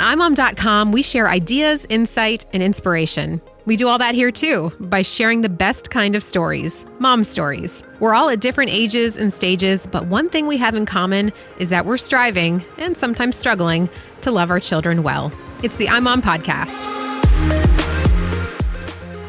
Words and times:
On 0.00 0.18
imom.com, 0.18 0.92
we 0.92 1.02
share 1.02 1.28
ideas, 1.28 1.84
insight, 1.88 2.46
and 2.52 2.62
inspiration. 2.62 3.40
We 3.66 3.76
do 3.76 3.88
all 3.88 3.98
that 3.98 4.14
here 4.14 4.30
too 4.30 4.72
by 4.78 5.02
sharing 5.02 5.42
the 5.42 5.48
best 5.48 5.90
kind 5.90 6.14
of 6.14 6.22
stories, 6.22 6.86
mom 7.00 7.24
stories. 7.24 7.82
We're 7.98 8.14
all 8.14 8.28
at 8.28 8.40
different 8.40 8.70
ages 8.70 9.16
and 9.16 9.32
stages, 9.32 9.86
but 9.86 10.06
one 10.06 10.28
thing 10.28 10.46
we 10.46 10.56
have 10.58 10.74
in 10.74 10.86
common 10.86 11.32
is 11.58 11.70
that 11.70 11.84
we're 11.84 11.96
striving 11.96 12.64
and 12.78 12.96
sometimes 12.96 13.36
struggling 13.36 13.88
to 14.20 14.30
love 14.30 14.50
our 14.50 14.60
children 14.60 15.02
well. 15.02 15.32
It's 15.64 15.76
the 15.76 15.86
iMom 15.86 16.20
Podcast. 16.20 17.07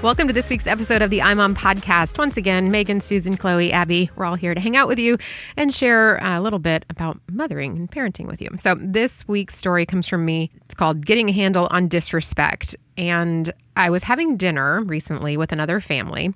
Welcome 0.02 0.28
to 0.28 0.34
this 0.34 0.50
week's 0.50 0.66
episode 0.66 1.02
of 1.02 1.10
the 1.10 1.22
I'm 1.22 1.40
iMom 1.40 1.56
Podcast. 1.56 2.18
Once 2.18 2.38
again, 2.38 2.72
Megan, 2.72 3.02
Susan, 3.02 3.36
Chloe, 3.36 3.74
Abby, 3.74 4.10
we're 4.16 4.24
all 4.24 4.36
here 4.36 4.56
to 4.56 4.62
hang 4.62 4.78
out 4.78 4.88
with 4.88 4.98
you 4.98 5.18
and 5.58 5.74
share 5.74 6.18
a 6.22 6.40
little 6.40 6.58
bit 6.58 6.86
about 6.90 7.20
mothering 7.30 7.76
and 7.76 7.92
parenting 7.92 8.26
with 8.26 8.42
you. 8.42 8.48
So, 8.60 8.76
this 8.76 9.28
week's 9.28 9.58
story 9.58 9.86
comes 9.86 10.08
from 10.08 10.24
me. 10.24 10.52
It's 10.64 10.74
called 10.74 11.06
Getting 11.06 11.28
a 11.28 11.34
Handle 11.34 11.68
on 11.70 11.90
Disrespect. 11.90 12.78
And 12.98 13.52
I 13.76 13.90
was 13.90 14.04
having 14.04 14.38
dinner 14.38 14.82
recently 14.86 15.36
with 15.36 15.52
another 15.52 15.82
family, 15.82 16.34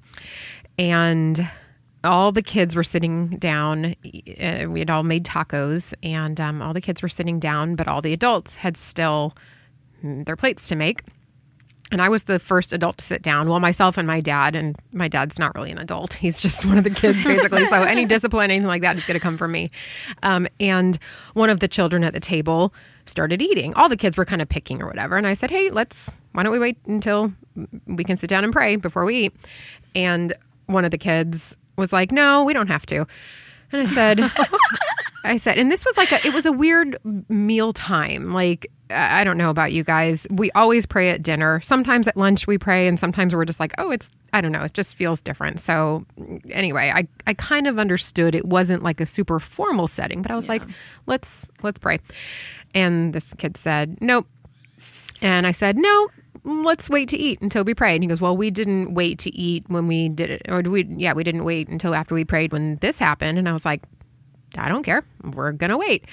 and 0.77 1.49
all 2.03 2.33
the 2.33 2.43
kids 2.43 2.75
were 2.75 2.83
sitting 2.83 3.37
down. 3.37 3.95
Uh, 4.41 4.65
We 4.67 4.79
had 4.79 4.89
all 4.89 5.03
made 5.03 5.23
tacos, 5.23 5.93
and 6.03 6.39
um, 6.41 6.61
all 6.61 6.73
the 6.73 6.81
kids 6.81 7.01
were 7.01 7.07
sitting 7.07 7.39
down, 7.39 7.75
but 7.75 7.87
all 7.87 8.01
the 8.01 8.11
adults 8.11 8.57
had 8.57 8.75
still 8.75 9.33
mm, 10.03 10.25
their 10.25 10.35
plates 10.35 10.67
to 10.67 10.75
make. 10.75 11.03
And 11.93 12.01
I 12.01 12.09
was 12.09 12.23
the 12.23 12.39
first 12.39 12.73
adult 12.73 12.97
to 12.97 13.05
sit 13.05 13.21
down. 13.21 13.47
Well, 13.47 13.59
myself 13.59 13.97
and 13.97 14.07
my 14.07 14.19
dad, 14.19 14.55
and 14.55 14.75
my 14.91 15.07
dad's 15.07 15.37
not 15.37 15.53
really 15.55 15.71
an 15.71 15.77
adult. 15.77 16.13
He's 16.23 16.41
just 16.41 16.65
one 16.65 16.77
of 16.77 16.83
the 16.83 16.89
kids, 16.89 17.23
basically. 17.25 17.65
so 17.67 17.83
any 17.83 18.05
discipline, 18.05 18.51
anything 18.51 18.67
like 18.67 18.81
that 18.81 18.97
is 18.97 19.05
going 19.05 19.13
to 19.13 19.19
come 19.19 19.37
from 19.37 19.51
me. 19.51 19.69
Um, 20.23 20.47
and 20.59 20.97
one 21.33 21.49
of 21.49 21.59
the 21.59 21.67
children 21.67 22.03
at 22.03 22.13
the 22.13 22.19
table 22.19 22.73
started 23.05 23.41
eating. 23.41 23.73
All 23.75 23.89
the 23.89 23.97
kids 23.97 24.17
were 24.17 24.25
kind 24.25 24.41
of 24.41 24.49
picking 24.49 24.81
or 24.81 24.87
whatever. 24.87 25.17
And 25.17 25.27
I 25.27 25.35
said, 25.35 25.51
hey, 25.51 25.69
let's, 25.69 26.09
why 26.31 26.43
don't 26.43 26.51
we 26.51 26.59
wait 26.59 26.77
until 26.87 27.31
we 27.85 28.03
can 28.03 28.17
sit 28.17 28.29
down 28.29 28.43
and 28.43 28.51
pray 28.51 28.75
before 28.75 29.05
we 29.05 29.25
eat? 29.25 29.35
And 29.93 30.33
one 30.65 30.85
of 30.85 30.91
the 30.91 30.97
kids 30.97 31.55
was 31.77 31.93
like, 31.93 32.11
no, 32.11 32.43
we 32.43 32.53
don't 32.53 32.67
have 32.67 32.85
to. 32.87 33.05
And 33.71 33.81
I 33.81 33.85
said, 33.85 34.19
I 35.23 35.37
said, 35.37 35.57
and 35.57 35.71
this 35.71 35.85
was 35.85 35.95
like 35.97 36.11
a, 36.11 36.25
it 36.27 36.33
was 36.33 36.45
a 36.45 36.51
weird 36.51 36.97
meal 37.29 37.71
time. 37.71 38.33
Like, 38.33 38.71
I 38.89 39.23
don't 39.23 39.37
know 39.37 39.49
about 39.49 39.71
you 39.71 39.83
guys. 39.83 40.27
We 40.29 40.51
always 40.51 40.85
pray 40.85 41.09
at 41.09 41.23
dinner. 41.23 41.61
Sometimes 41.61 42.07
at 42.07 42.17
lunch 42.17 42.47
we 42.47 42.57
pray, 42.57 42.87
and 42.87 42.99
sometimes 42.99 43.33
we're 43.33 43.45
just 43.45 43.59
like, 43.59 43.73
oh, 43.77 43.91
it's, 43.91 44.11
I 44.33 44.41
don't 44.41 44.51
know, 44.51 44.63
it 44.63 44.73
just 44.73 44.95
feels 44.95 45.21
different. 45.21 45.59
So, 45.59 46.05
anyway, 46.49 46.91
I, 46.93 47.07
I 47.25 47.33
kind 47.33 47.67
of 47.67 47.79
understood 47.79 48.35
it 48.35 48.45
wasn't 48.45 48.83
like 48.83 48.99
a 48.99 49.05
super 49.05 49.39
formal 49.39 49.87
setting, 49.87 50.21
but 50.21 50.31
I 50.31 50.35
was 50.35 50.49
like, 50.49 50.63
let's, 51.07 51.49
let's 51.61 51.79
pray. 51.79 51.99
And 52.73 53.13
this 53.13 53.33
kid 53.33 53.57
said, 53.57 53.97
nope. 54.01 54.27
And 55.21 55.47
I 55.47 55.51
said, 55.53 55.77
no, 55.77 56.09
let's 56.43 56.89
wait 56.89 57.07
to 57.09 57.17
eat 57.17 57.41
until 57.41 57.63
we 57.63 57.73
pray. 57.73 57.95
And 57.95 58.03
he 58.03 58.07
goes, 58.07 58.19
well, 58.19 58.35
we 58.35 58.51
didn't 58.51 58.93
wait 58.93 59.19
to 59.19 59.33
eat 59.33 59.63
when 59.67 59.87
we 59.87 60.09
did 60.09 60.29
it. 60.29 60.41
Or 60.49 60.61
do 60.61 60.71
we, 60.71 60.85
yeah, 60.89 61.13
we 61.13 61.23
didn't 61.23 61.45
wait 61.45 61.69
until 61.69 61.95
after 61.95 62.13
we 62.13 62.25
prayed 62.25 62.51
when 62.51 62.75
this 62.77 62.99
happened. 62.99 63.37
And 63.37 63.47
I 63.47 63.53
was 63.53 63.65
like, 63.65 63.83
I 64.57 64.69
don't 64.69 64.83
care. 64.83 65.03
We're 65.23 65.51
going 65.51 65.69
to 65.69 65.77
wait. 65.77 66.05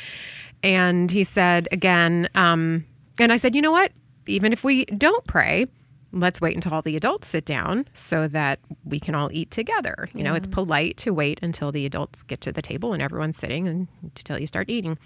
And 0.63 1.11
he 1.11 1.25
said 1.25 1.69
again, 1.73 2.29
um, 2.35 2.85
and 3.19 3.33
I 3.33 3.37
said, 3.37 3.55
you 3.55 3.63
know 3.63 3.71
what? 3.71 3.93
Even 4.27 4.53
if 4.53 4.63
we 4.65 4.85
don't 4.85 5.27
pray, 5.27 5.67
let's 6.13 6.41
wait 6.41 6.55
until 6.55 6.75
all 6.75 6.83
the 6.83 6.97
adults 6.97 7.29
sit 7.29 7.45
down 7.45 7.87
so 7.93 8.29
that 8.29 8.59
we 8.85 9.01
can 9.01 9.15
all 9.15 9.31
eat 9.33 9.51
together. 9.51 10.09
You 10.15 10.23
know, 10.23 10.35
it's 10.35 10.49
polite 10.49 10.97
to 10.99 11.13
wait 11.13 11.41
until 11.43 11.73
the 11.73 11.87
adults 11.87 12.23
get 12.23 12.41
to 12.43 12.53
the 12.53 12.63
table 12.63 12.93
and 12.93 13.03
everyone's 13.03 13.37
sitting 13.37 13.69
and 13.69 13.89
until 14.03 14.39
you 14.39 14.47
start 14.47 14.71
eating. 14.71 14.99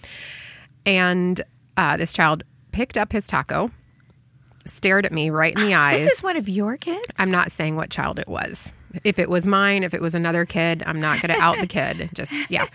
And 0.87 1.41
uh, 1.77 1.97
this 1.97 2.13
child 2.13 2.43
picked 2.73 2.99
up 2.99 3.13
his 3.13 3.27
taco, 3.27 3.71
stared 4.67 5.07
at 5.07 5.13
me 5.13 5.31
right 5.31 5.55
in 5.55 5.67
the 5.67 5.75
eyes. 5.75 6.01
This 6.01 6.19
is 6.19 6.23
one 6.23 6.37
of 6.37 6.49
your 6.49 6.77
kids? 6.77 7.07
I'm 7.19 7.31
not 7.31 7.53
saying 7.53 7.77
what 7.77 7.91
child 7.91 8.19
it 8.19 8.29
was. 8.29 8.73
If 9.03 9.19
it 9.19 9.29
was 9.29 9.47
mine, 9.47 9.83
if 9.83 9.95
it 9.95 10.01
was 10.01 10.15
another 10.15 10.45
kid, 10.45 10.83
I'm 10.87 11.01
not 11.01 11.21
going 11.21 11.35
to 11.35 11.41
out 11.41 11.59
the 11.59 11.67
kid. 11.67 12.11
Just, 12.15 12.33
yeah. 12.51 12.67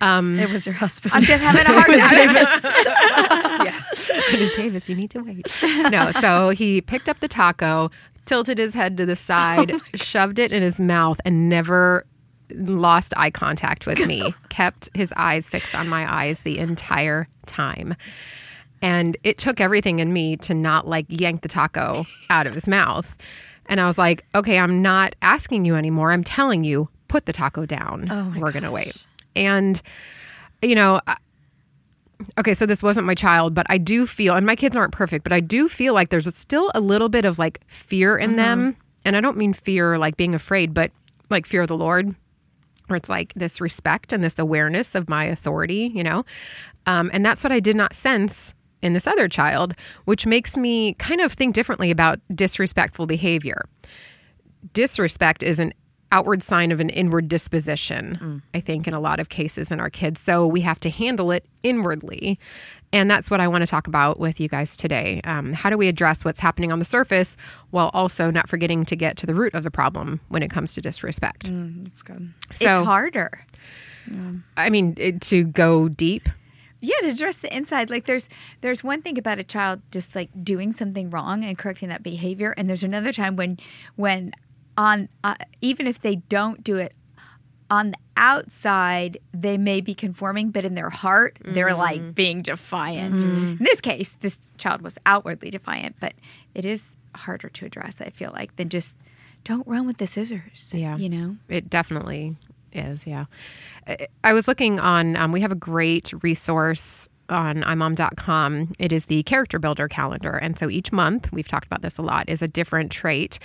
Um, 0.00 0.38
It 0.38 0.50
was 0.50 0.64
your 0.66 0.74
husband. 0.74 1.12
I'm 1.14 1.22
just 1.22 1.44
having 1.44 1.66
a 1.66 1.80
hard 1.80 1.86
time. 1.86 3.62
yes. 3.66 4.10
Honey 4.30 4.48
Davis, 4.56 4.88
you 4.88 4.94
need 4.96 5.10
to 5.10 5.20
wait. 5.22 5.46
No, 5.90 6.10
so 6.12 6.50
he 6.50 6.80
picked 6.80 7.08
up 7.08 7.20
the 7.20 7.28
taco, 7.28 7.90
tilted 8.24 8.58
his 8.58 8.74
head 8.74 8.96
to 8.98 9.06
the 9.06 9.16
side, 9.16 9.72
shoved 9.94 10.38
it 10.38 10.52
in 10.52 10.62
his 10.62 10.80
mouth, 10.80 11.20
and 11.24 11.48
never 11.48 12.06
lost 12.54 13.12
eye 13.16 13.30
contact 13.30 13.86
with 13.86 14.06
me. 14.06 14.34
Kept 14.48 14.88
his 14.94 15.12
eyes 15.16 15.48
fixed 15.48 15.74
on 15.74 15.88
my 15.88 16.10
eyes 16.10 16.44
the 16.44 16.58
entire 16.58 17.28
time. 17.46 17.94
And 18.80 19.16
it 19.24 19.38
took 19.38 19.60
everything 19.60 19.98
in 19.98 20.12
me 20.12 20.36
to 20.36 20.54
not 20.54 20.86
like 20.86 21.06
yank 21.08 21.42
the 21.42 21.48
taco 21.48 22.06
out 22.30 22.46
of 22.46 22.54
his 22.54 22.68
mouth. 22.68 23.16
And 23.68 23.80
I 23.80 23.86
was 23.86 23.98
like, 23.98 24.24
okay, 24.34 24.58
I'm 24.58 24.82
not 24.82 25.14
asking 25.22 25.64
you 25.64 25.74
anymore. 25.76 26.10
I'm 26.10 26.24
telling 26.24 26.64
you, 26.64 26.88
put 27.08 27.26
the 27.26 27.32
taco 27.32 27.66
down. 27.66 28.08
We're 28.40 28.52
going 28.52 28.64
to 28.64 28.70
wait. 28.70 28.96
And, 29.36 29.80
you 30.62 30.74
know, 30.74 31.00
okay, 32.38 32.54
so 32.54 32.66
this 32.66 32.82
wasn't 32.82 33.06
my 33.06 33.14
child, 33.14 33.54
but 33.54 33.66
I 33.68 33.78
do 33.78 34.06
feel, 34.06 34.34
and 34.34 34.44
my 34.44 34.56
kids 34.56 34.76
aren't 34.76 34.92
perfect, 34.92 35.22
but 35.22 35.32
I 35.32 35.40
do 35.40 35.68
feel 35.68 35.94
like 35.94 36.08
there's 36.08 36.34
still 36.34 36.70
a 36.74 36.80
little 36.80 37.08
bit 37.08 37.24
of 37.24 37.38
like 37.38 37.60
fear 37.68 38.16
in 38.18 38.36
them. 38.36 38.76
And 39.04 39.14
I 39.16 39.20
don't 39.20 39.36
mean 39.36 39.52
fear 39.52 39.96
like 39.98 40.16
being 40.16 40.34
afraid, 40.34 40.74
but 40.74 40.90
like 41.30 41.46
fear 41.46 41.62
of 41.62 41.68
the 41.68 41.76
Lord, 41.76 42.14
where 42.88 42.96
it's 42.96 43.08
like 43.08 43.32
this 43.34 43.60
respect 43.60 44.12
and 44.12 44.24
this 44.24 44.38
awareness 44.38 44.94
of 44.94 45.08
my 45.08 45.24
authority, 45.24 45.92
you 45.94 46.02
know? 46.02 46.24
Um, 46.86 47.10
and 47.12 47.24
that's 47.24 47.44
what 47.44 47.52
I 47.52 47.60
did 47.60 47.76
not 47.76 47.94
sense 47.94 48.54
in 48.82 48.92
this 48.92 49.06
other 49.06 49.28
child, 49.28 49.74
which 50.04 50.26
makes 50.26 50.56
me 50.56 50.94
kind 50.94 51.20
of 51.20 51.32
think 51.32 51.54
differently 51.54 51.90
about 51.90 52.20
disrespectful 52.34 53.06
behavior. 53.06 53.62
Disrespect 54.72 55.42
is 55.42 55.58
an 55.58 55.72
outward 56.10 56.42
sign 56.42 56.72
of 56.72 56.80
an 56.80 56.88
inward 56.90 57.28
disposition, 57.28 58.42
I 58.54 58.60
think, 58.60 58.88
in 58.88 58.94
a 58.94 59.00
lot 59.00 59.20
of 59.20 59.28
cases 59.28 59.70
in 59.70 59.78
our 59.78 59.90
kids. 59.90 60.20
So 60.20 60.46
we 60.46 60.62
have 60.62 60.80
to 60.80 60.90
handle 60.90 61.30
it 61.30 61.44
inwardly. 61.62 62.38
And 62.92 63.10
that's 63.10 63.30
what 63.30 63.40
I 63.40 63.48
want 63.48 63.60
to 63.62 63.66
talk 63.66 63.86
about 63.86 64.18
with 64.18 64.40
you 64.40 64.48
guys 64.48 64.74
today. 64.74 65.20
Um, 65.24 65.52
how 65.52 65.68
do 65.68 65.76
we 65.76 65.86
address 65.88 66.24
what's 66.24 66.40
happening 66.40 66.72
on 66.72 66.78
the 66.78 66.86
surface 66.86 67.36
while 67.70 67.90
also 67.92 68.30
not 68.30 68.48
forgetting 68.48 68.86
to 68.86 68.96
get 68.96 69.18
to 69.18 69.26
the 69.26 69.34
root 69.34 69.52
of 69.54 69.62
the 69.64 69.70
problem 69.70 70.20
when 70.28 70.42
it 70.42 70.50
comes 70.50 70.72
to 70.74 70.80
disrespect? 70.80 71.50
That's 71.52 72.02
good. 72.02 72.32
it's 72.50 72.60
So, 72.60 72.84
harder. 72.84 73.44
I 74.56 74.70
mean, 74.70 74.94
it, 74.96 75.20
to 75.22 75.44
go 75.44 75.88
deep. 75.90 76.30
Yeah, 76.80 76.96
to 77.00 77.08
address 77.08 77.36
the 77.36 77.54
inside. 77.54 77.90
Like 77.90 78.04
there's 78.04 78.28
there's 78.60 78.84
one 78.84 79.02
thing 79.02 79.18
about 79.18 79.38
a 79.38 79.44
child 79.44 79.82
just 79.90 80.14
like 80.14 80.30
doing 80.44 80.72
something 80.72 81.10
wrong 81.10 81.44
and 81.44 81.58
correcting 81.58 81.88
that 81.88 82.02
behavior, 82.02 82.54
and 82.56 82.68
there's 82.68 82.84
another 82.84 83.12
time 83.12 83.36
when 83.36 83.58
when 83.96 84.32
on 84.76 85.08
uh, 85.24 85.34
even 85.60 85.86
if 85.86 86.00
they 86.00 86.16
don't 86.16 86.62
do 86.62 86.76
it 86.76 86.92
on 87.70 87.90
the 87.90 87.98
outside, 88.16 89.18
they 89.32 89.58
may 89.58 89.80
be 89.80 89.94
conforming, 89.94 90.50
but 90.50 90.64
in 90.64 90.74
their 90.74 90.90
heart, 90.90 91.38
they're 91.44 91.74
like 91.74 92.14
being 92.14 92.42
defiant. 92.42 93.20
In 93.20 93.56
this 93.60 93.80
case, 93.80 94.14
this 94.20 94.52
child 94.56 94.80
was 94.82 94.96
outwardly 95.04 95.50
defiant, 95.50 95.96
but 96.00 96.14
it 96.54 96.64
is 96.64 96.96
harder 97.14 97.48
to 97.48 97.66
address. 97.66 98.00
I 98.00 98.10
feel 98.10 98.30
like 98.32 98.56
than 98.56 98.68
just 98.68 98.96
don't 99.44 99.66
run 99.66 99.86
with 99.86 99.98
the 99.98 100.06
scissors. 100.06 100.72
Yeah. 100.74 100.96
you 100.96 101.08
know. 101.08 101.36
It 101.48 101.68
definitely 101.68 102.36
is, 102.72 103.06
yeah. 103.06 103.26
I- 104.24 104.32
was 104.32 104.48
looking 104.48 104.78
on, 104.80 105.16
um, 105.16 105.32
we 105.32 105.40
have 105.40 105.52
a 105.52 105.56
great 105.56 106.12
resource 106.22 107.08
on 107.28 107.62
imom.com. 107.62 108.72
It 108.78 108.92
is 108.92 109.06
the 109.06 109.22
character 109.24 109.58
builder 109.58 109.88
calendar. 109.88 110.36
And 110.36 110.58
so 110.58 110.70
each 110.70 110.92
month, 110.92 111.30
we've 111.32 111.48
talked 111.48 111.66
about 111.66 111.82
this 111.82 111.98
a 111.98 112.02
lot, 112.02 112.28
is 112.28 112.40
a 112.42 112.48
different 112.48 112.90
trait. 112.90 113.38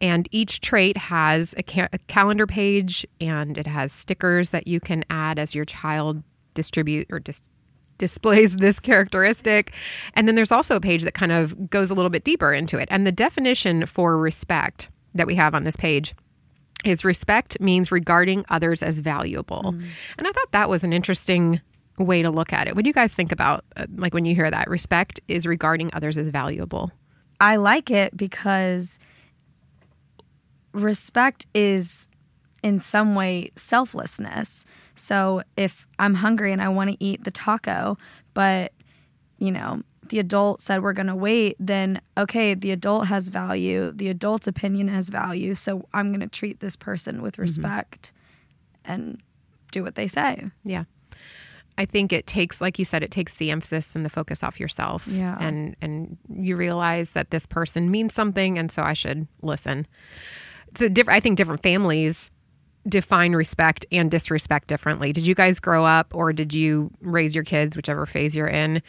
And 0.00 0.28
each 0.32 0.60
trait 0.60 0.96
has 0.96 1.54
a, 1.56 1.62
ca- 1.62 1.88
a 1.92 1.98
calendar 2.08 2.46
page 2.46 3.06
and 3.20 3.56
it 3.56 3.66
has 3.66 3.92
stickers 3.92 4.50
that 4.50 4.66
you 4.66 4.80
can 4.80 5.04
add 5.10 5.38
as 5.38 5.54
your 5.54 5.64
child 5.64 6.22
distribute 6.54 7.06
or 7.10 7.20
dis- 7.20 7.42
displays 7.98 8.56
this 8.56 8.80
characteristic. 8.80 9.72
And 10.14 10.26
then 10.26 10.34
there's 10.34 10.52
also 10.52 10.76
a 10.76 10.80
page 10.80 11.02
that 11.04 11.14
kind 11.14 11.32
of 11.32 11.70
goes 11.70 11.90
a 11.90 11.94
little 11.94 12.10
bit 12.10 12.24
deeper 12.24 12.52
into 12.52 12.78
it. 12.78 12.88
And 12.90 13.06
the 13.06 13.12
definition 13.12 13.86
for 13.86 14.16
respect 14.16 14.90
that 15.14 15.26
we 15.26 15.34
have 15.36 15.54
on 15.54 15.64
this 15.64 15.76
page 15.76 16.14
is 16.84 17.04
respect 17.04 17.60
means 17.60 17.90
regarding 17.90 18.44
others 18.48 18.82
as 18.82 19.00
valuable. 19.00 19.74
And 20.16 20.26
I 20.26 20.32
thought 20.32 20.52
that 20.52 20.68
was 20.68 20.84
an 20.84 20.92
interesting 20.92 21.60
way 21.98 22.22
to 22.22 22.30
look 22.30 22.52
at 22.52 22.68
it. 22.68 22.76
What 22.76 22.84
do 22.84 22.88
you 22.88 22.94
guys 22.94 23.14
think 23.14 23.32
about 23.32 23.64
uh, 23.76 23.86
like 23.96 24.14
when 24.14 24.24
you 24.24 24.34
hear 24.34 24.50
that 24.50 24.68
respect 24.68 25.20
is 25.28 25.46
regarding 25.46 25.90
others 25.92 26.16
as 26.16 26.28
valuable? 26.28 26.92
I 27.40 27.56
like 27.56 27.90
it 27.90 28.16
because 28.16 28.98
respect 30.72 31.46
is 31.54 32.08
in 32.62 32.78
some 32.78 33.14
way 33.14 33.50
selflessness. 33.56 34.64
So 34.94 35.42
if 35.56 35.86
I'm 35.98 36.14
hungry 36.14 36.52
and 36.52 36.60
I 36.62 36.68
want 36.68 36.90
to 36.90 36.96
eat 37.04 37.24
the 37.24 37.30
taco, 37.30 37.96
but 38.34 38.72
you 39.38 39.52
know, 39.52 39.82
the 40.08 40.18
adult 40.18 40.60
said 40.60 40.82
we're 40.82 40.92
going 40.92 41.06
to 41.06 41.16
wait, 41.16 41.56
then 41.58 42.00
okay, 42.16 42.54
the 42.54 42.70
adult 42.70 43.08
has 43.08 43.28
value. 43.28 43.92
The 43.92 44.08
adult's 44.08 44.46
opinion 44.46 44.88
has 44.88 45.08
value. 45.08 45.54
So 45.54 45.88
I'm 45.92 46.10
going 46.10 46.20
to 46.20 46.28
treat 46.28 46.60
this 46.60 46.76
person 46.76 47.22
with 47.22 47.34
mm-hmm. 47.34 47.42
respect 47.42 48.12
and 48.84 49.20
do 49.72 49.82
what 49.82 49.94
they 49.94 50.08
say. 50.08 50.50
Yeah. 50.64 50.84
I 51.78 51.84
think 51.84 52.12
it 52.12 52.26
takes, 52.26 52.60
like 52.60 52.78
you 52.78 52.84
said, 52.84 53.04
it 53.04 53.12
takes 53.12 53.36
the 53.36 53.52
emphasis 53.52 53.94
and 53.94 54.04
the 54.04 54.10
focus 54.10 54.42
off 54.42 54.58
yourself. 54.58 55.06
Yeah. 55.06 55.36
And 55.40 55.76
and 55.80 56.18
you 56.28 56.56
realize 56.56 57.12
that 57.12 57.30
this 57.30 57.46
person 57.46 57.88
means 57.88 58.14
something, 58.14 58.58
and 58.58 58.70
so 58.72 58.82
I 58.82 58.94
should 58.94 59.28
listen. 59.42 59.86
So 60.76 60.88
different. 60.88 61.16
I 61.16 61.20
think 61.20 61.36
different 61.36 61.62
families 61.62 62.32
define 62.88 63.34
respect 63.34 63.86
and 63.92 64.10
disrespect 64.10 64.66
differently. 64.66 65.12
Did 65.12 65.26
you 65.26 65.36
guys 65.36 65.60
grow 65.60 65.84
up, 65.84 66.14
or 66.14 66.32
did 66.32 66.52
you 66.52 66.90
raise 67.00 67.34
your 67.34 67.44
kids, 67.44 67.76
whichever 67.76 68.06
phase 68.06 68.34
you're 68.34 68.48
in, 68.48 68.82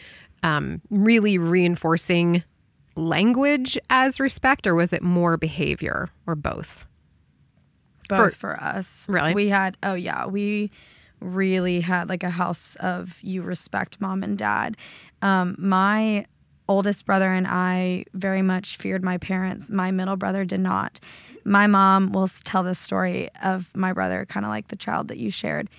um, 0.43 0.81
really 0.89 1.37
reinforcing 1.37 2.43
language 2.95 3.77
as 3.89 4.19
respect, 4.19 4.67
or 4.67 4.75
was 4.75 4.93
it 4.93 5.01
more 5.01 5.37
behavior, 5.37 6.09
or 6.27 6.35
both? 6.35 6.85
both 8.09 8.35
for, 8.35 8.61
us. 8.61 9.05
Really? 9.07 9.33
We 9.33 9.49
had 9.49 9.77
oh 9.83 9.93
yeah, 9.93 10.25
we 10.25 10.71
really 11.21 11.81
had 11.81 12.09
like 12.09 12.23
a 12.23 12.29
house 12.31 12.75
of 12.79 13.19
you 13.21 13.41
respect 13.41 14.01
mom 14.01 14.23
and 14.23 14.37
dad. 14.37 14.75
Um, 15.21 15.55
my 15.57 16.25
oldest 16.67 17.05
brother 17.05 17.31
and 17.31 17.47
I 17.47 18.05
very 18.13 18.41
much 18.41 18.77
feared 18.77 19.03
my 19.03 19.17
parents. 19.17 19.69
My 19.69 19.91
middle 19.91 20.17
brother 20.17 20.45
did 20.45 20.59
not. 20.59 20.99
My 21.43 21.67
mom 21.67 22.11
will 22.11 22.27
tell 22.27 22.63
this 22.63 22.79
story 22.79 23.29
of 23.43 23.75
my 23.75 23.93
brother, 23.93 24.25
kind 24.25 24.45
of 24.45 24.49
like 24.49 24.67
the 24.67 24.75
child 24.75 25.07
that 25.07 25.17
you 25.17 25.31
shared, 25.31 25.69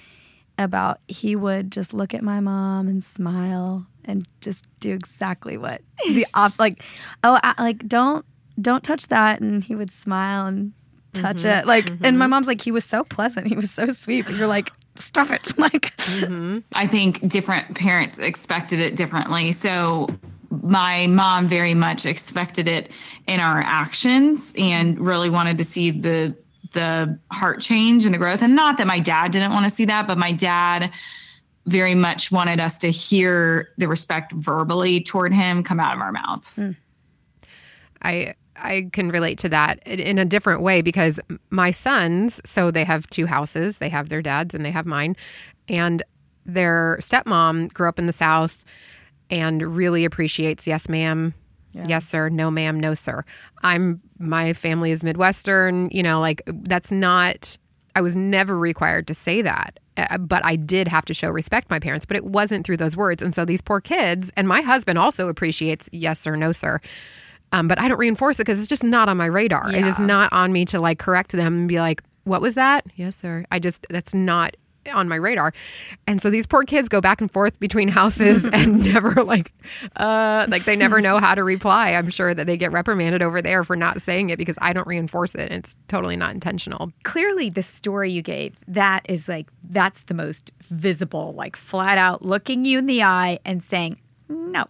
about 0.65 1.01
he 1.09 1.35
would 1.37 1.71
just 1.73 1.93
look 1.95 2.15
at 2.15 2.23
my 2.23 2.41
mom 2.41 2.89
and 2.89 3.03
smile 3.03 3.87
and 4.05 4.27
just 4.41 4.67
do 4.81 4.93
exactly 4.93 5.57
what 5.57 5.83
the 6.07 6.27
op 6.35 6.59
like 6.59 6.83
oh 7.23 7.39
I, 7.43 7.55
like 7.63 7.87
don't 7.87 8.25
don't 8.61 8.83
touch 8.83 9.09
that. 9.09 9.41
And 9.41 9.65
he 9.65 9.75
would 9.75 9.91
smile 9.91 10.47
and 10.47 10.73
touch 11.13 11.39
mm-hmm. 11.39 11.61
it. 11.61 11.67
Like 11.67 11.89
and 11.89 12.01
my 12.01 12.09
mm-hmm. 12.09 12.31
mom's 12.31 12.47
like 12.47 12.61
he 12.61 12.71
was 12.71 12.85
so 12.85 13.05
pleasant. 13.05 13.47
He 13.47 13.57
was 13.57 13.71
so 13.71 13.91
sweet. 13.91 14.27
But 14.27 14.35
you're 14.37 14.47
like 14.47 14.71
stop 14.97 15.31
it. 15.31 15.53
Like 15.59 15.97
mm-hmm. 15.97 16.59
I 16.73 16.87
think 16.87 17.27
different 17.27 17.77
parents 17.77 18.19
expected 18.19 18.81
it 18.81 18.97
differently. 18.97 19.53
So 19.53 20.09
my 20.51 21.07
mom 21.07 21.47
very 21.47 21.75
much 21.75 22.07
expected 22.07 22.67
it 22.67 22.91
in 23.27 23.41
our 23.41 23.61
actions 23.61 24.53
and 24.59 24.99
really 24.99 25.31
wanted 25.31 25.59
to 25.59 25.65
see 25.65 25.91
the 25.91 26.35
the 26.73 27.19
heart 27.33 27.61
change 27.61 28.05
and 28.05 28.15
the 28.15 28.19
growth. 28.19 28.43
And 28.43 28.55
not 28.57 28.79
that 28.79 28.87
my 28.87 29.01
dad 29.01 29.33
didn't 29.33 29.53
want 29.53 29.65
to 29.65 29.71
see 29.71 29.85
that, 29.87 30.07
but 30.07 30.19
my 30.19 30.33
dad 30.33 30.91
very 31.67 31.95
much 31.95 32.33
wanted 32.33 32.61
us 32.61 32.79
to 32.79 32.89
hear 32.91 33.71
the 33.79 33.87
respect 33.87 34.33
verbally 34.33 35.01
toward 35.01 35.33
him 35.33 35.63
come 35.63 35.79
out 35.81 35.95
of 35.95 36.01
our 36.01 36.13
mouths. 36.13 36.63
Hmm. 36.63 36.71
I 38.03 38.35
I 38.57 38.91
can 38.93 39.09
relate 39.09 39.39
to 39.39 39.49
that 39.51 39.81
in- 39.87 40.01
in 40.01 40.19
a 40.19 40.25
different 40.25 40.61
way 40.61 40.83
because 40.83 41.19
my 41.49 41.71
sons, 41.71 42.41
so 42.45 42.71
they 42.71 42.85
have 42.85 43.09
two 43.09 43.27
houses, 43.27 43.79
they 43.79 43.89
have 43.89 44.09
their 44.09 44.21
dad's 44.21 44.55
and 44.55 44.65
they 44.65 44.71
have 44.71 44.85
mine, 44.87 45.17
and 45.69 46.03
their 46.45 46.99
stepmom 47.01 47.73
grew 47.73 47.89
up 47.89 47.99
in 47.99 48.07
the 48.07 48.13
South 48.13 48.65
and 49.31 49.63
really 49.77 50.05
appreciates 50.05 50.67
yes 50.67 50.89
ma'am, 50.89 51.33
yes 51.75 52.07
sir, 52.07 52.29
no 52.29 52.51
ma'am, 52.51 52.79
no 52.79 52.95
sir. 52.95 53.25
I'm 53.63 54.01
my 54.19 54.53
family 54.53 54.91
is 54.91 55.03
Midwestern, 55.05 55.89
you 55.91 56.03
know, 56.03 56.21
like 56.21 56.43
that's 56.47 56.91
not 56.91 57.57
I 57.97 58.01
was 58.03 58.15
never 58.15 58.59
required 58.59 59.07
to 59.09 59.15
say 59.15 59.43
that. 59.43 59.79
Uh, 59.97 60.19
But 60.19 60.47
I 60.47 60.57
did 60.57 60.87
have 60.89 61.05
to 61.07 61.15
show 61.15 61.29
respect 61.29 61.69
to 61.69 61.75
my 61.75 61.81
parents, 61.81 62.07
but 62.07 62.17
it 62.17 62.25
wasn't 62.25 62.65
through 62.65 62.77
those 62.77 62.97
words. 62.97 63.23
And 63.23 63.35
so 63.35 63.45
these 63.45 63.63
poor 63.63 63.81
kids, 63.81 64.31
and 64.37 64.47
my 64.47 64.63
husband 64.63 64.99
also 64.99 65.29
appreciates 65.29 65.89
yes 65.93 66.21
sir, 66.21 66.37
no 66.37 66.53
sir. 66.53 66.81
Um, 67.53 67.67
but 67.67 67.81
I 67.81 67.89
don't 67.89 67.99
reinforce 67.99 68.37
it 68.37 68.47
because 68.47 68.59
it's 68.61 68.69
just 68.69 68.85
not 68.85 69.09
on 69.09 69.17
my 69.17 69.27
radar. 69.27 69.75
It 69.75 69.85
is 69.85 69.99
not 69.99 70.33
on 70.33 70.53
me 70.53 70.65
to 70.67 70.79
like 70.81 71.01
correct 71.01 71.33
them 71.33 71.53
and 71.61 71.69
be 71.69 71.81
like, 71.81 72.01
"What 72.23 72.41
was 72.41 72.55
that?" 72.55 72.85
Yes, 72.95 73.17
sir. 73.17 73.45
I 73.51 73.59
just 73.59 73.87
that's 73.91 74.15
not 74.15 74.57
on 74.91 75.09
my 75.09 75.17
radar. 75.17 75.53
And 76.07 76.21
so 76.21 76.31
these 76.31 76.47
poor 76.47 76.65
kids 76.65 76.89
go 76.89 77.01
back 77.01 77.21
and 77.21 77.31
forth 77.31 77.59
between 77.61 77.89
houses 77.89 78.47
and 78.53 78.85
never 78.85 79.23
like, 79.23 79.53
uh, 79.97 80.47
like 80.49 80.65
they 80.65 80.77
never 80.77 81.01
know 81.01 81.19
how 81.19 81.35
to 81.35 81.45
reply. 81.45 81.91
I'm 81.93 82.11
sure 82.11 82.35
that 82.35 82.47
they 82.47 82.57
get 82.57 82.73
reprimanded 82.73 83.23
over 83.23 83.41
there 83.43 83.65
for 83.65 83.77
not 83.77 84.03
saying 84.03 84.31
it 84.31 84.37
because 84.39 84.59
I 84.61 84.73
don't 84.73 84.87
reinforce 84.87 85.35
it. 85.35 85.53
It's 85.53 85.77
totally 85.89 86.17
not 86.17 86.35
intentional. 86.35 86.93
clearly 87.05 87.51
the 87.51 87.63
story 87.63 88.11
you 88.11 88.23
gave 88.23 88.59
that 88.67 89.05
is 89.09 89.29
like 89.29 89.47
that's 89.63 90.03
the 90.05 90.15
most 90.15 90.51
visible 90.61 91.33
like 91.35 91.57
flat 91.57 91.99
out 91.99 92.23
looking 92.23 92.65
you 92.65 92.79
in 92.79 92.87
the 92.87 93.03
eye 93.03 93.39
and 93.45 93.63
saying 93.63 93.99
no 94.29 94.65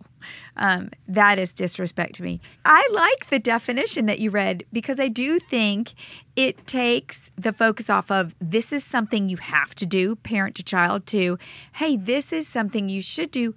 um, 0.61 0.91
that 1.09 1.39
is 1.39 1.53
disrespect 1.53 2.15
to 2.17 2.23
me. 2.23 2.41
I 2.65 2.89
like 2.93 3.31
the 3.31 3.41
definition 3.41 4.07
that 4.07 4.21
you 4.21 4.31
read 4.31 4.65
because 4.73 5.01
i 5.01 5.09
do 5.09 5.39
think 5.39 5.95
it 6.37 6.67
takes 6.67 7.31
the 7.37 7.53
focus 7.53 7.91
off 7.91 8.11
of 8.11 8.35
this 8.41 8.73
is 8.73 8.85
something 8.85 9.29
you 9.29 9.39
have 9.39 9.75
to 9.75 9.87
do 9.87 10.15
parent 10.17 10.55
to 10.55 10.63
child 10.63 11.07
to 11.07 11.39
hey 11.75 11.97
this 11.97 12.33
is 12.33 12.47
something 12.47 12.89
you 12.89 13.03
should 13.03 13.31
do 13.31 13.55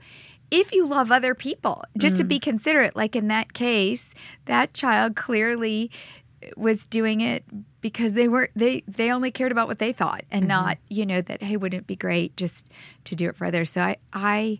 if 0.49 0.71
you 0.71 0.85
love 0.85 1.11
other 1.11 1.33
people 1.33 1.83
just 1.97 2.15
to 2.17 2.23
be 2.23 2.37
considerate. 2.39 2.95
Like 2.95 3.15
in 3.15 3.27
that 3.27 3.53
case 3.53 4.13
that 4.45 4.73
child 4.73 5.15
clearly 5.15 5.89
was 6.55 6.85
doing 6.85 7.21
it 7.21 7.43
because 7.81 8.13
they 8.13 8.27
were 8.27 8.49
they 8.55 8.83
they 8.87 9.11
only 9.11 9.31
cared 9.31 9.51
about 9.51 9.67
what 9.67 9.79
they 9.79 9.91
thought 9.91 10.23
and 10.29 10.47
not 10.47 10.77
you 10.89 11.05
know 11.05 11.21
that 11.21 11.41
hey 11.41 11.57
wouldn't 11.57 11.81
it 11.81 11.87
be 11.87 11.95
great 11.95 12.37
just 12.37 12.69
to 13.05 13.15
do 13.15 13.27
it 13.29 13.35
for 13.35 13.45
others? 13.45 13.71
So 13.71 13.81
i 13.81 13.97
i 14.13 14.59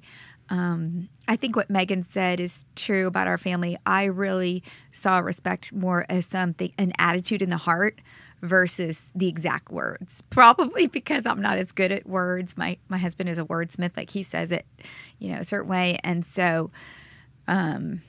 um 0.50 1.10
i 1.28 1.36
think 1.36 1.56
what 1.56 1.70
megan 1.70 2.04
said 2.04 2.40
is 2.40 2.66
true 2.76 3.08
about 3.08 3.28
our 3.28 3.38
family. 3.38 3.78
I 3.86 4.06
really 4.06 4.64
saw 4.92 5.20
respect 5.20 5.72
more 5.74 6.06
as 6.10 6.26
something 6.26 6.74
an 6.78 6.94
attitude 6.98 7.42
in 7.42 7.50
the 7.50 7.58
heart 7.58 8.00
versus 8.42 9.10
the 9.16 9.30
exact 9.30 9.72
words. 9.72 10.22
Probably 10.30 10.88
because 10.88 11.26
i'm 11.26 11.40
not 11.40 11.58
as 11.58 11.72
good 11.72 11.92
at 11.92 12.06
words. 12.06 12.58
My 12.58 12.78
my 12.90 12.98
husband 12.98 13.30
is 13.30 13.38
a 13.38 13.46
wordsmith 13.46 13.96
like 13.98 14.12
he 14.12 14.24
says 14.24 14.52
it 14.52 14.66
you 15.20 15.32
know 15.32 15.40
a 15.40 15.44
certain 15.44 15.70
way. 15.70 16.00
And 16.04 16.26
so 16.26 16.72
um 17.48 18.02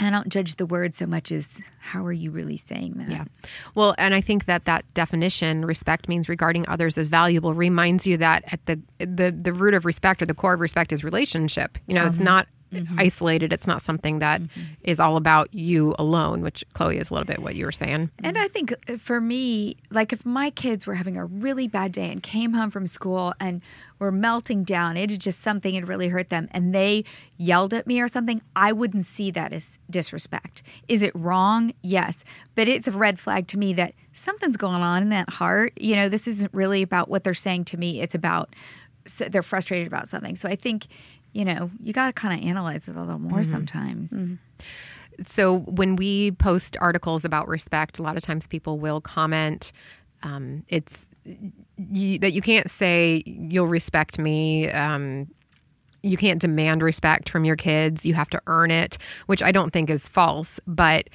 I 0.00 0.10
don't 0.10 0.28
judge 0.28 0.56
the 0.56 0.66
word 0.66 0.94
so 0.94 1.06
much 1.06 1.30
as 1.30 1.60
how 1.78 2.04
are 2.04 2.12
you 2.12 2.30
really 2.30 2.56
saying 2.56 2.94
that? 2.96 3.10
Yeah. 3.10 3.24
Well, 3.74 3.94
and 3.96 4.12
I 4.12 4.20
think 4.20 4.46
that 4.46 4.64
that 4.64 4.84
definition, 4.92 5.64
respect 5.64 6.08
means 6.08 6.28
regarding 6.28 6.68
others 6.68 6.98
as 6.98 7.06
valuable, 7.06 7.54
reminds 7.54 8.06
you 8.06 8.16
that 8.16 8.44
at 8.52 8.64
the 8.66 8.80
the 8.98 9.30
the 9.30 9.52
root 9.52 9.74
of 9.74 9.84
respect 9.84 10.20
or 10.20 10.26
the 10.26 10.34
core 10.34 10.54
of 10.54 10.60
respect 10.60 10.92
is 10.92 11.04
relationship. 11.04 11.78
You 11.86 11.94
know, 11.94 12.06
it's 12.06 12.16
mm-hmm. 12.16 12.24
not 12.24 12.48
isolated. 12.98 13.52
It's 13.52 13.66
not 13.66 13.82
something 13.82 14.18
that 14.18 14.42
is 14.82 15.00
all 15.00 15.16
about 15.16 15.52
you 15.52 15.94
alone, 15.98 16.42
which 16.42 16.64
Chloe 16.72 16.98
is 16.98 17.10
a 17.10 17.14
little 17.14 17.26
bit 17.26 17.40
what 17.40 17.54
you 17.54 17.64
were 17.64 17.72
saying. 17.72 18.10
And 18.22 18.38
I 18.38 18.48
think 18.48 18.74
uh, 18.88 18.96
for 18.96 19.20
me, 19.20 19.76
like 19.90 20.12
if 20.12 20.24
my 20.24 20.50
kids 20.50 20.86
were 20.86 20.94
having 20.94 21.16
a 21.16 21.24
really 21.24 21.68
bad 21.68 21.92
day 21.92 22.10
and 22.10 22.22
came 22.22 22.52
home 22.54 22.70
from 22.70 22.86
school 22.86 23.34
and 23.40 23.62
were 23.98 24.12
melting 24.12 24.64
down, 24.64 24.96
it 24.96 25.10
is 25.10 25.18
just 25.18 25.40
something 25.40 25.74
that 25.74 25.86
really 25.86 26.08
hurt 26.08 26.28
them, 26.30 26.48
and 26.50 26.74
they 26.74 27.04
yelled 27.36 27.74
at 27.74 27.86
me 27.86 28.00
or 28.00 28.08
something, 28.08 28.42
I 28.54 28.72
wouldn't 28.72 29.06
see 29.06 29.30
that 29.32 29.52
as 29.52 29.78
disrespect. 29.90 30.62
Is 30.88 31.02
it 31.02 31.12
wrong? 31.14 31.72
Yes. 31.82 32.24
But 32.54 32.68
it's 32.68 32.88
a 32.88 32.92
red 32.92 33.18
flag 33.18 33.46
to 33.48 33.58
me 33.58 33.72
that 33.74 33.94
something's 34.12 34.56
going 34.56 34.82
on 34.82 35.02
in 35.02 35.08
that 35.10 35.30
heart. 35.30 35.72
You 35.76 35.96
know, 35.96 36.08
this 36.08 36.28
isn't 36.28 36.52
really 36.54 36.82
about 36.82 37.08
what 37.08 37.24
they're 37.24 37.34
saying 37.34 37.64
to 37.66 37.76
me, 37.76 38.00
it's 38.00 38.14
about 38.14 38.54
so 39.06 39.28
they're 39.28 39.42
frustrated 39.42 39.86
about 39.86 40.08
something. 40.08 40.34
So 40.36 40.48
I 40.48 40.56
think, 40.56 40.86
you 41.34 41.44
know, 41.44 41.70
you 41.82 41.92
got 41.92 42.06
to 42.06 42.12
kind 42.12 42.40
of 42.40 42.48
analyze 42.48 42.88
it 42.88 42.96
a 42.96 43.00
little 43.00 43.18
more 43.18 43.42
sometimes. 43.42 44.14
so 45.20 45.58
when 45.58 45.96
we 45.96 46.30
post 46.30 46.76
articles 46.80 47.24
about 47.24 47.48
respect, 47.48 47.98
a 47.98 48.02
lot 48.02 48.16
of 48.16 48.22
times 48.22 48.46
people 48.46 48.78
will 48.78 49.00
comment. 49.00 49.72
Um, 50.22 50.64
it's 50.68 51.10
you, 51.92 52.18
that 52.20 52.32
you 52.32 52.40
can't 52.40 52.70
say 52.70 53.22
you'll 53.26 53.66
respect 53.66 54.18
me. 54.18 54.70
Um, 54.70 55.28
you 56.02 56.16
can't 56.16 56.40
demand 56.40 56.82
respect 56.82 57.28
from 57.28 57.44
your 57.44 57.56
kids. 57.56 58.06
You 58.06 58.14
have 58.14 58.30
to 58.30 58.40
earn 58.46 58.70
it, 58.70 58.96
which 59.26 59.42
I 59.42 59.52
don't 59.52 59.72
think 59.72 59.90
is 59.90 60.06
false. 60.06 60.60
But 60.66 61.08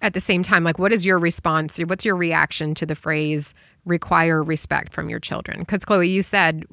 at 0.00 0.14
the 0.14 0.20
same 0.20 0.42
time, 0.42 0.64
like, 0.64 0.78
what 0.78 0.92
is 0.92 1.04
your 1.04 1.18
response? 1.18 1.78
What's 1.78 2.04
your 2.04 2.16
reaction 2.16 2.74
to 2.76 2.86
the 2.86 2.94
phrase 2.94 3.54
require 3.84 4.42
respect 4.42 4.92
from 4.92 5.08
your 5.08 5.20
children? 5.20 5.60
Because, 5.60 5.84
Chloe, 5.84 6.08
you 6.08 6.22
said 6.22 6.64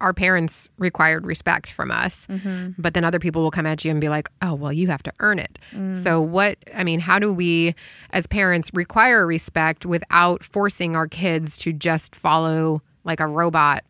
our 0.00 0.12
parents 0.12 0.68
required 0.78 1.26
respect 1.26 1.70
from 1.70 1.90
us, 1.90 2.26
mm-hmm. 2.26 2.70
but 2.78 2.94
then 2.94 3.04
other 3.04 3.18
people 3.18 3.42
will 3.42 3.50
come 3.50 3.66
at 3.66 3.84
you 3.84 3.90
and 3.90 4.00
be 4.00 4.08
like, 4.08 4.30
oh, 4.42 4.54
well, 4.54 4.72
you 4.72 4.88
have 4.88 5.02
to 5.02 5.12
earn 5.20 5.38
it. 5.38 5.58
Mm. 5.72 5.96
So, 5.96 6.20
what, 6.20 6.58
I 6.74 6.84
mean, 6.84 7.00
how 7.00 7.18
do 7.18 7.32
we 7.32 7.74
as 8.10 8.26
parents 8.26 8.70
require 8.74 9.26
respect 9.26 9.86
without 9.86 10.44
forcing 10.44 10.94
our 10.96 11.08
kids 11.08 11.56
to 11.58 11.72
just 11.72 12.14
follow 12.14 12.82
like 13.04 13.20
a 13.20 13.26
robot, 13.26 13.84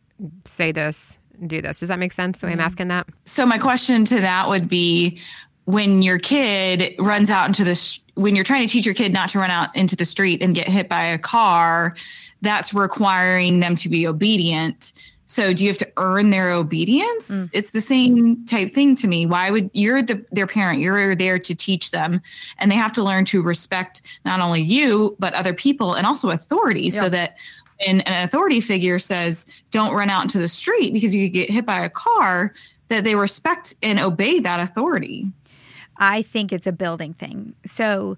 say 0.45 0.73
this, 0.73 1.19
do 1.47 1.61
this? 1.61 1.81
Does 1.81 1.89
that 1.89 1.99
make 1.99 2.13
sense? 2.13 2.41
The 2.41 2.47
So, 2.47 2.53
I'm 2.53 2.59
mm. 2.59 2.63
asking 2.63 2.89
that. 2.89 3.09
So 3.25 3.45
my 3.45 3.59
question 3.59 4.05
to 4.07 4.21
that 4.21 4.49
would 4.49 4.69
be 4.69 5.19
when 5.65 6.03
your 6.03 6.19
kid 6.19 6.95
runs 6.99 7.31
out 7.31 7.47
into 7.47 7.65
the 7.65 7.99
when 8.15 8.35
you're 8.35 8.45
trying 8.45 8.67
to 8.67 8.73
teach 8.73 8.85
your 8.85 8.95
kid 8.95 9.13
not 9.13 9.31
to 9.31 9.39
run 9.39 9.51
out 9.51 9.75
into 9.75 9.97
the 9.97 10.05
street 10.05 10.43
and 10.43 10.55
get 10.55 10.69
hit 10.69 10.89
by 10.89 11.03
a 11.03 11.19
car, 11.19 11.97
that's 12.43 12.75
requiring 12.75 13.61
them 13.61 13.75
to 13.77 13.89
be 13.89 14.07
obedient. 14.07 14.93
So 15.27 15.55
do 15.55 15.65
you 15.65 15.71
have 15.71 15.79
to 15.79 15.91
earn 15.97 16.29
their 16.29 16.51
obedience? 16.51 17.31
Mm. 17.31 17.51
It's 17.55 17.71
the 17.71 17.81
same 17.81 18.45
type 18.45 18.69
thing 18.69 18.95
to 18.97 19.09
me. 19.09 19.25
Why 19.25 19.51
would 19.51 19.71
you're 19.73 20.03
the 20.03 20.23
their 20.31 20.47
parent, 20.47 20.81
you're 20.81 21.15
there 21.15 21.39
to 21.39 21.55
teach 21.55 21.91
them 21.91 22.21
and 22.59 22.71
they 22.71 22.77
have 22.77 22.93
to 22.95 23.03
learn 23.03 23.25
to 23.27 23.41
respect 23.41 24.03
not 24.27 24.41
only 24.41 24.61
you 24.61 25.17
but 25.19 25.33
other 25.33 25.55
people 25.55 25.95
and 25.95 26.07
also 26.07 26.29
authority 26.31 26.91
so 26.91 27.09
that 27.09 27.39
when 27.87 28.01
an 28.03 28.25
authority 28.25 28.61
figure 28.61 28.99
says, 28.99 29.47
don't 29.71 29.95
run 29.95 30.11
out 30.11 30.23
into 30.23 30.39
the 30.39 30.49
street 30.49 30.93
because 30.93 31.15
you 31.15 31.27
could 31.27 31.35
get 31.35 31.51
hit 31.51 31.67
by 31.67 31.81
a 31.81 31.89
car, 31.89 32.53
that 32.89 33.05
they 33.05 33.15
respect 33.15 33.75
and 33.83 33.99
obey 33.99 34.39
that 34.41 34.61
authority. 34.61 35.27
I 35.97 36.23
think 36.23 36.53
it's 36.53 36.67
a 36.67 36.73
building 36.73 37.15
thing. 37.15 37.55
So, 37.65 38.17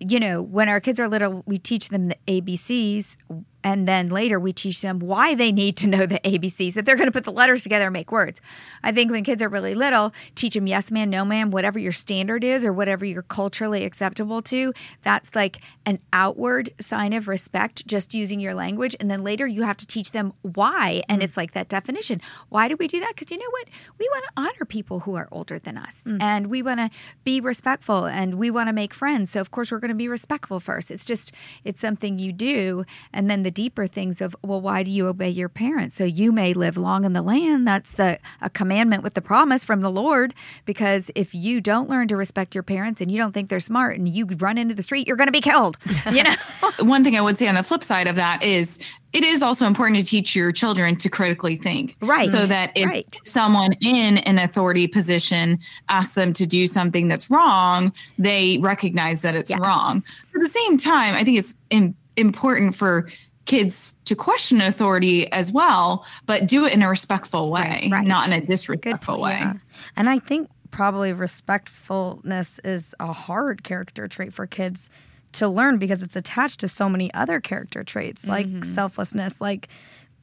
you 0.00 0.20
know, 0.20 0.42
when 0.42 0.68
our 0.68 0.80
kids 0.80 1.00
are 1.00 1.08
little, 1.08 1.42
we 1.46 1.58
teach 1.58 1.88
them 1.88 2.08
the 2.08 2.16
ABCs. 2.26 3.16
And 3.64 3.88
then 3.88 4.10
later 4.10 4.38
we 4.38 4.52
teach 4.52 4.82
them 4.82 4.98
why 4.98 5.34
they 5.34 5.50
need 5.50 5.76
to 5.78 5.86
know 5.88 6.04
the 6.04 6.20
ABCs, 6.20 6.74
that 6.74 6.84
they're 6.84 6.96
going 6.96 7.08
to 7.08 7.12
put 7.12 7.24
the 7.24 7.32
letters 7.32 7.62
together 7.62 7.86
and 7.86 7.92
make 7.94 8.12
words. 8.12 8.40
I 8.82 8.92
think 8.92 9.10
when 9.10 9.24
kids 9.24 9.42
are 9.42 9.48
really 9.48 9.74
little, 9.74 10.12
teach 10.34 10.54
them 10.54 10.66
yes, 10.66 10.90
ma'am, 10.90 11.08
no, 11.08 11.24
ma'am, 11.24 11.50
whatever 11.50 11.78
your 11.78 11.92
standard 11.92 12.44
is 12.44 12.64
or 12.64 12.72
whatever 12.72 13.06
you're 13.06 13.22
culturally 13.22 13.84
acceptable 13.84 14.42
to. 14.42 14.74
That's 15.02 15.34
like 15.34 15.62
an 15.86 15.98
outward 16.12 16.74
sign 16.78 17.14
of 17.14 17.26
respect, 17.26 17.86
just 17.86 18.12
using 18.12 18.38
your 18.38 18.54
language. 18.54 18.94
And 19.00 19.10
then 19.10 19.24
later 19.24 19.46
you 19.46 19.62
have 19.62 19.78
to 19.78 19.86
teach 19.86 20.10
them 20.10 20.34
why. 20.42 21.02
And 21.08 21.22
mm. 21.22 21.24
it's 21.24 21.36
like 21.36 21.52
that 21.52 21.68
definition. 21.68 22.20
Why 22.50 22.68
do 22.68 22.76
we 22.76 22.86
do 22.86 23.00
that? 23.00 23.14
Because 23.16 23.30
you 23.30 23.38
know 23.38 23.50
what? 23.50 23.68
We 23.98 24.06
want 24.12 24.24
to 24.24 24.30
honor 24.36 24.64
people 24.66 25.00
who 25.00 25.14
are 25.14 25.28
older 25.32 25.58
than 25.58 25.78
us 25.78 26.02
mm. 26.04 26.20
and 26.20 26.48
we 26.48 26.62
want 26.62 26.80
to 26.80 26.90
be 27.24 27.40
respectful 27.40 28.04
and 28.04 28.34
we 28.34 28.50
want 28.50 28.68
to 28.68 28.74
make 28.74 28.92
friends. 28.92 29.30
So, 29.30 29.40
of 29.40 29.50
course, 29.50 29.72
we're 29.72 29.78
going 29.78 29.88
to 29.88 29.94
be 29.94 30.08
respectful 30.08 30.60
first. 30.60 30.90
It's 30.90 31.04
just, 31.04 31.32
it's 31.64 31.80
something 31.80 32.18
you 32.18 32.32
do. 32.32 32.84
And 33.12 33.30
then 33.30 33.42
the 33.42 33.53
deeper 33.54 33.86
things 33.86 34.20
of 34.20 34.34
well 34.42 34.60
why 34.60 34.82
do 34.82 34.90
you 34.90 35.06
obey 35.06 35.30
your 35.30 35.48
parents 35.48 35.96
so 35.96 36.04
you 36.04 36.32
may 36.32 36.52
live 36.52 36.76
long 36.76 37.04
in 37.04 37.12
the 37.12 37.22
land 37.22 37.66
that's 37.66 37.92
the 37.92 38.18
a 38.40 38.50
commandment 38.50 39.02
with 39.02 39.14
the 39.14 39.20
promise 39.22 39.64
from 39.64 39.80
the 39.80 39.90
lord 39.90 40.34
because 40.64 41.10
if 41.14 41.34
you 41.34 41.60
don't 41.60 41.88
learn 41.88 42.08
to 42.08 42.16
respect 42.16 42.54
your 42.54 42.62
parents 42.64 43.00
and 43.00 43.10
you 43.10 43.16
don't 43.18 43.32
think 43.32 43.48
they're 43.48 43.60
smart 43.60 43.96
and 43.96 44.08
you 44.08 44.26
run 44.26 44.58
into 44.58 44.74
the 44.74 44.82
street 44.82 45.06
you're 45.06 45.16
going 45.16 45.28
to 45.28 45.32
be 45.32 45.40
killed 45.40 45.76
you 46.10 46.22
know 46.22 46.34
One 46.80 47.04
thing 47.04 47.16
I 47.16 47.20
would 47.20 47.38
say 47.38 47.46
on 47.48 47.54
the 47.54 47.62
flip 47.62 47.82
side 47.84 48.06
of 48.08 48.16
that 48.16 48.42
is 48.42 48.78
it 49.12 49.22
is 49.22 49.42
also 49.42 49.66
important 49.66 50.00
to 50.00 50.04
teach 50.04 50.34
your 50.34 50.50
children 50.50 50.96
to 50.96 51.08
critically 51.08 51.54
think. 51.54 51.96
Right. 52.00 52.28
So 52.28 52.42
that 52.46 52.72
if 52.74 52.88
Right. 52.88 53.16
someone 53.24 53.74
in 53.80 54.18
an 54.18 54.38
authority 54.40 54.88
position 54.88 55.60
asks 55.88 56.14
them 56.14 56.32
to 56.32 56.46
do 56.46 56.66
something 56.66 57.06
that's 57.06 57.30
wrong, 57.30 57.92
they 58.18 58.58
recognize 58.58 59.22
that 59.22 59.36
it's 59.36 59.50
Yes. 59.50 59.60
wrong. 59.60 60.02
At 60.34 60.40
the 60.40 60.48
same 60.48 60.78
time, 60.78 61.14
I 61.14 61.22
think 61.22 61.38
it's 61.38 61.54
im- 61.70 61.94
important 62.16 62.74
for 62.74 63.08
kids 63.46 63.94
to 64.06 64.14
question 64.16 64.60
authority 64.60 65.30
as 65.32 65.52
well, 65.52 66.04
but 66.26 66.46
do 66.46 66.64
it 66.64 66.72
in 66.72 66.82
a 66.82 66.88
respectful 66.88 67.50
way, 67.50 67.88
right. 67.92 68.06
not 68.06 68.26
in 68.26 68.32
a 68.32 68.40
disrespectful 68.44 69.20
way. 69.20 69.38
Yeah. 69.40 69.54
And 69.96 70.08
I 70.08 70.18
think 70.18 70.48
probably 70.70 71.12
respectfulness 71.12 72.58
is 72.64 72.94
a 73.00 73.12
hard 73.12 73.62
character 73.62 74.08
trait 74.08 74.32
for 74.32 74.46
kids 74.46 74.88
to 75.32 75.48
learn 75.48 75.78
because 75.78 76.02
it's 76.02 76.16
attached 76.16 76.60
to 76.60 76.68
so 76.68 76.88
many 76.88 77.12
other 77.12 77.40
character 77.40 77.82
traits 77.84 78.26
like 78.26 78.46
Mm-hmm. 78.46 78.62
selflessness, 78.62 79.40
like 79.40 79.68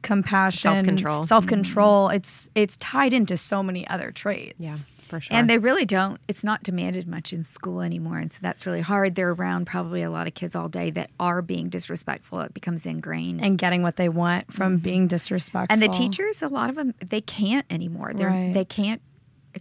compassion, 0.02 0.60
Self-control. 0.74 1.24
self-control. 1.26 2.10
It's 2.10 2.50
it's 2.56 2.76
tied 2.78 3.14
into 3.14 3.38
so 3.38 3.62
many 3.62 3.88
other 3.88 4.12
traits. 4.12 4.56
Yeah, 4.58 4.78
for 5.12 5.22
sure. 5.22 5.38
and 5.38 5.48
they 5.50 5.58
really 5.60 5.86
don't 5.86 6.20
it's 6.28 6.44
not 6.44 6.64
demanded 6.64 7.08
much 7.08 7.32
in 7.32 7.44
school 7.44 7.82
anymore 7.82 8.18
and 8.18 8.34
so 8.34 8.40
that's 8.42 8.66
really 8.66 8.82
hard 8.82 9.14
they're 9.14 9.32
around 9.32 9.66
probably 9.68 10.02
a 10.02 10.10
lot 10.10 10.26
of 10.26 10.34
kids 10.34 10.56
all 10.56 10.68
day 10.68 10.90
that 10.90 11.10
are 11.20 11.42
being 11.44 11.70
disrespectful 11.70 12.40
it 12.42 12.54
becomes 12.54 12.86
ingrained 12.86 13.44
And 13.46 13.58
getting 13.60 13.84
what 13.84 13.98
they 13.98 14.10
want 14.10 14.52
from 14.52 14.78
being 14.78 15.08
disrespectful. 15.08 15.72
and 15.72 15.82
the 15.82 15.90
teachers 15.90 16.42
a 16.42 16.48
lot 16.48 16.70
of 16.72 16.76
them 16.76 16.96
they 17.06 17.22
can't 17.22 17.66
anymore 17.70 18.14
they're 18.16 18.30
Right. 18.30 18.54
they 18.54 18.66
can't 18.66 19.02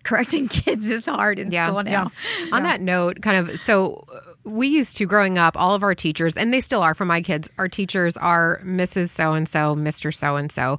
correcting 0.05 0.47
kids 0.63 0.89
is 0.89 1.05
hard 1.05 1.39
in 1.39 1.51
Yeah. 1.51 1.67
school 1.67 1.83
now 1.83 2.13
On 2.53 2.63
that 2.63 2.81
note, 2.81 3.21
kind 3.23 3.37
of, 3.37 3.59
so 3.59 4.05
uh, 4.15 4.21
we 4.45 4.69
used 4.69 4.97
to 4.99 5.05
growing 5.07 5.37
up, 5.37 5.57
all 5.61 5.75
of 5.75 5.83
our 5.83 5.95
teachers, 5.97 6.35
and 6.37 6.55
they 6.55 6.61
still 6.61 6.81
are 6.83 6.95
for 6.95 7.05
my 7.05 7.21
kids, 7.23 7.51
our 7.59 7.69
teachers 7.69 8.17
are 8.17 8.61
Mrs. 8.65 9.09
So 9.09 9.33
and 9.35 9.49
so, 9.49 9.75
Mr. 9.75 10.15
So 10.15 10.37
and 10.37 10.51
so. 10.51 10.79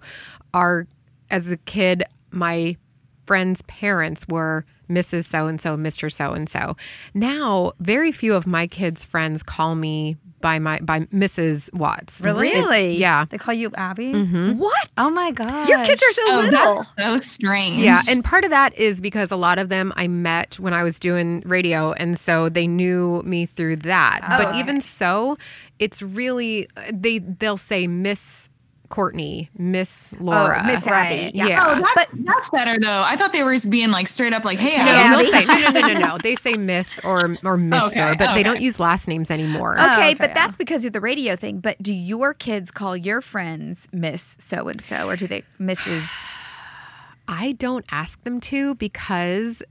Our, 0.54 0.88
as 1.30 1.52
a 1.52 1.58
kid, 1.58 2.04
my 2.32 2.78
friends' 3.26 3.62
parents 3.64 4.26
were 4.28 4.66
Mrs. 4.90 5.26
So 5.26 5.48
and 5.48 5.60
so, 5.62 5.78
Mr. 5.78 6.12
So 6.12 6.32
and 6.34 6.50
so. 6.50 6.76
Now, 7.14 7.72
very 7.80 8.12
few 8.12 8.34
of 8.34 8.46
my 8.46 8.68
kids' 8.68 9.06
friends 9.06 9.42
call 9.42 9.76
me 9.76 10.18
by 10.42 10.58
my 10.60 10.80
by 10.80 11.02
Mrs. 11.02 11.72
Watts. 11.74 12.20
Really? 12.20 12.96
It- 12.96 13.00
yeah. 13.00 13.26
they 13.30 13.38
call 13.38 13.54
you 13.54 13.72
Abby. 13.76 14.12
Mm-hmm. 14.12 14.58
what 14.58 14.90
Oh 14.98 15.12
my 15.12 15.32
god, 15.32 15.70
your 15.70 15.86
kids 15.86 16.02
are 16.02 16.12
so 16.12 16.22
Oh, 16.26 16.40
little 16.42 16.76
that's 16.76 16.92
so 16.98 17.18
strange. 17.18 17.80
Yeah, 17.80 18.02
and 18.10 18.24
part 18.24 18.44
of 18.44 18.50
that 18.50 18.76
is 18.78 19.02
because 19.02 19.30
a 19.32 19.36
lot 19.36 19.60
of 19.60 19.70
them 19.70 19.94
I 19.96 20.08
met 20.08 20.56
when 20.60 20.74
I 20.74 20.84
was 20.84 21.00
doing 21.00 21.42
radio, 21.46 21.92
and 21.94 22.18
so 22.20 22.50
they 22.50 22.66
knew 22.68 23.22
me 23.24 23.46
through 23.46 23.78
that. 23.78 24.26
but 24.28 24.48
okay. 24.48 24.60
even 24.60 24.82
so, 24.82 25.38
it's 25.78 26.02
really 26.02 26.68
they 26.92 27.20
they'll 27.20 27.56
say 27.58 27.86
Miss 27.88 28.50
Courtney, 28.92 29.50
Miss 29.58 30.14
Laura, 30.20 30.62
oh, 30.64 30.68
Miss 30.68 30.86
Abby, 30.86 30.92
Right, 30.92 31.36
yeah. 31.36 31.48
yeah. 31.48 31.64
Oh, 31.66 31.92
that's, 31.96 32.14
that's 32.14 32.50
better 32.52 32.80
though. 32.80 33.02
I 33.02 33.16
thought 33.16 33.34
they 33.34 33.42
were 33.42 33.54
just 33.54 33.70
being 33.70 33.90
like 33.90 34.08
straight 34.08 34.34
up 34.34 34.46
like, 34.46 34.60
"Hey, 34.60 34.78
no, 34.78 34.92
Abby." 34.92 35.26
say, 35.26 35.46
no, 35.46 35.58
no, 35.58 35.70
no, 35.72 35.88
no, 35.88 36.00
no. 36.00 36.18
They 36.24 36.36
say 36.36 36.54
Miss 36.54 37.00
or 37.04 37.36
or 37.44 37.58
Mister, 37.58 38.04
Okay, 38.04 38.16
but 38.18 38.36
they 38.36 38.44
don't 38.44 38.62
use 38.62 38.80
last 38.80 39.08
names 39.08 39.32
anymore. 39.32 39.74
Okay, 39.74 39.84
oh, 39.84 39.94
okay, 39.94 40.14
but 40.14 40.30
yeah. 40.30 40.34
that's 40.34 40.58
because 40.58 40.86
of 40.86 40.94
the 40.94 41.02
radio 41.02 41.36
thing. 41.36 41.60
But 41.60 41.82
do 41.82 41.94
your 41.94 42.34
kids 42.34 42.70
call 42.70 42.96
your 42.96 43.22
friends 43.22 43.88
Miss 43.92 44.36
So 44.40 44.68
and 44.68 44.82
So, 44.82 45.10
or 45.10 45.16
do 45.16 45.28
they 45.28 45.44
Mrs. 45.60 46.08
I 47.28 47.54
don't 47.54 47.86
ask 47.92 48.22
them 48.24 48.40
to 48.42 48.76
because 48.76 49.64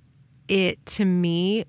it 0.48 0.84
to 0.86 1.04
me 1.04 1.66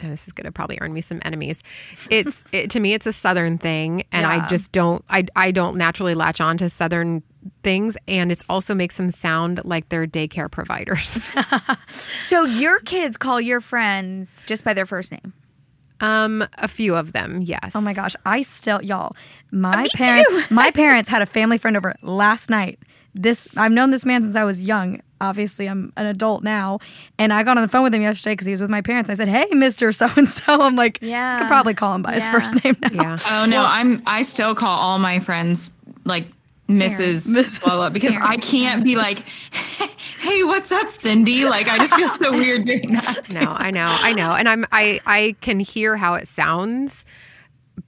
and 0.00 0.12
this 0.12 0.26
is 0.26 0.32
going 0.32 0.44
to 0.46 0.52
probably 0.52 0.78
earn 0.80 0.92
me 0.92 1.00
some 1.00 1.20
enemies. 1.24 1.62
It's 2.10 2.44
it, 2.52 2.70
to 2.70 2.80
me 2.80 2.94
it's 2.94 3.06
a 3.06 3.12
southern 3.12 3.58
thing 3.58 4.04
and 4.12 4.26
I 4.26 4.46
just 4.48 4.72
don't 4.72 5.04
I 5.08 5.26
I 5.36 5.50
don't 5.50 5.76
naturally 5.76 6.14
latch 6.14 6.40
on 6.40 6.58
to 6.58 6.68
southern 6.68 7.22
things 7.62 7.96
and 8.06 8.30
it 8.32 8.44
also 8.48 8.74
makes 8.74 8.96
them 8.96 9.10
sound 9.10 9.60
like 9.64 9.88
they're 9.88 10.06
daycare 10.06 10.50
providers. 10.50 11.20
So 11.90 12.44
your 12.44 12.80
kids 12.80 13.16
call 13.16 13.40
your 13.40 13.60
friends 13.60 14.42
just 14.46 14.62
by 14.64 14.74
their 14.74 14.86
first 14.86 15.10
name. 15.12 15.32
um 16.00 16.46
a 16.58 16.68
few 16.68 16.94
of 16.94 17.12
them, 17.12 17.40
yes. 17.42 17.72
Oh 17.74 17.80
my 17.80 17.94
gosh, 17.94 18.14
I 18.26 18.42
still 18.42 18.82
y'all. 18.82 19.16
My 19.50 19.82
me 19.82 19.88
parents 19.94 20.50
my 20.50 20.70
parents 20.82 21.08
had 21.08 21.22
a 21.22 21.26
family 21.26 21.58
friend 21.58 21.76
over 21.76 21.94
last 22.02 22.50
night. 22.50 22.78
This 23.14 23.48
I've 23.56 23.72
known 23.72 23.90
this 23.90 24.04
man 24.04 24.22
since 24.22 24.36
I 24.36 24.44
was 24.44 24.62
young. 24.62 25.00
Obviously, 25.20 25.68
I'm 25.68 25.92
an 25.96 26.06
adult 26.06 26.42
now, 26.44 26.78
and 27.18 27.32
I 27.32 27.42
got 27.42 27.56
on 27.56 27.62
the 27.62 27.68
phone 27.68 27.82
with 27.82 27.94
him 27.94 28.02
yesterday 28.02 28.32
because 28.32 28.46
he 28.46 28.52
was 28.52 28.60
with 28.60 28.70
my 28.70 28.82
parents. 28.82 29.10
I 29.10 29.14
said, 29.14 29.28
"Hey, 29.28 29.46
Mister 29.52 29.90
So 29.92 30.08
and 30.16 30.28
So." 30.28 30.60
I'm 30.62 30.76
like, 30.76 30.98
Yeah. 31.00 31.36
I 31.36 31.38
could 31.40 31.48
probably 31.48 31.74
call 31.74 31.94
him 31.94 32.02
by 32.02 32.14
his 32.14 32.28
first 32.28 32.62
name 32.64 32.76
now. 32.92 33.02
Yeah. 33.02 33.18
Oh 33.30 33.46
no, 33.46 33.64
I'm 33.64 34.02
I 34.06 34.22
still 34.22 34.54
call 34.54 34.78
all 34.78 34.98
my 34.98 35.18
friends 35.18 35.70
like 36.04 36.26
Mrs. 36.68 37.34
Mrs. 37.34 37.62
Blah, 37.62 37.76
blah, 37.76 37.88
because 37.90 38.14
I 38.20 38.36
can't 38.36 38.84
be 38.84 38.94
like, 38.94 39.26
hey, 40.20 40.44
what's 40.44 40.70
up, 40.70 40.88
Cindy? 40.88 41.46
Like 41.46 41.66
I 41.68 41.78
just 41.78 41.94
feel 41.94 42.08
so 42.10 42.30
weird 42.38 42.66
doing 42.66 42.92
that. 42.92 43.32
No, 43.32 43.52
I 43.56 43.70
know, 43.70 43.86
I 43.88 44.12
know, 44.12 44.32
and 44.32 44.48
I'm 44.48 44.66
I 44.70 45.00
I 45.06 45.34
can 45.40 45.60
hear 45.60 45.96
how 45.96 46.14
it 46.14 46.28
sounds, 46.28 47.04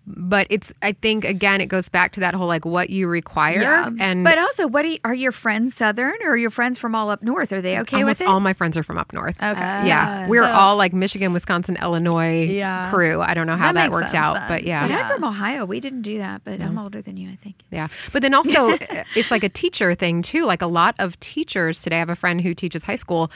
but 0.07 0.47
it's 0.51 0.73
I 0.83 0.93
think 0.93 1.25
again 1.25 1.61
it 1.61 1.67
goes 1.67 1.89
back 1.89 2.13
to 2.13 2.21
that 2.21 2.35
whole 2.35 2.47
like 2.47 2.65
what 2.65 2.91
you 2.91 3.09
require 3.09 3.61
Yeah. 3.63 3.91
and 3.99 4.25
But 4.25 4.39
also, 4.39 4.67
what 4.67 4.83
do 4.83 4.89
you, 4.91 4.99
are 5.05 5.15
your 5.15 5.33
friends 5.33 5.75
Southern 5.77 6.15
or 6.23 6.31
are 6.33 6.37
your 6.37 6.51
friends 6.51 6.79
from 6.79 6.95
all 6.95 7.11
up 7.11 7.23
north? 7.23 7.53
Are 7.53 7.61
they 7.61 7.79
okay 7.81 7.97
almost 7.99 8.21
with 8.21 8.29
it? 8.29 8.31
all 8.31 8.41
my 8.41 8.53
friends 8.53 8.77
are 8.77 8.83
from 8.83 8.99
up 8.99 9.13
north. 9.13 9.37
Okay. 9.43 9.61
Yeah, 9.87 10.25
ah, 10.25 10.29
we're 10.29 10.43
So- 10.45 10.51
all 10.53 10.77
like 10.77 10.93
Michigan, 10.93 11.33
Wisconsin, 11.33 11.77
Illinois 11.81 12.45
Yeah. 12.47 12.91
crew. 12.91 13.21
I 13.21 13.35
don't 13.35 13.47
know 13.47 13.57
how 13.57 13.73
That 13.73 13.75
that, 13.75 13.91
worked 13.91 14.11
sense 14.11 14.23
out, 14.23 14.35
then. 14.35 14.49
but 14.49 14.65
yeah, 14.65 14.83
But 14.83 14.91
yeah. 14.91 15.01
I'm 15.03 15.09
from 15.15 15.25
Ohio. 15.25 15.65
We 15.65 15.81
didn't 15.81 16.03
do 16.03 16.19
that, 16.19 16.43
but 16.45 16.61
I'm 16.61 16.79
older 16.79 17.01
than 17.03 17.17
you, 17.17 17.31
I 17.31 17.37
think. 17.37 17.57
Yeah. 17.71 17.89
But 18.13 18.23
then 18.23 18.35
also, 18.35 18.71
it's 19.17 19.31
like 19.31 19.45
a 19.45 19.49
teacher 19.49 19.95
thing 19.95 20.23
too. 20.23 20.45
Like 20.47 20.63
a 20.63 20.67
lot 20.67 20.95
of 20.99 21.19
teachers 21.21 21.81
today. 21.83 21.97
I 21.97 21.99
have 22.01 22.11
a 22.11 22.17
friend 22.17 22.41
who 22.41 22.55
teaches 22.55 22.85
high 22.85 22.97
school, 22.97 23.31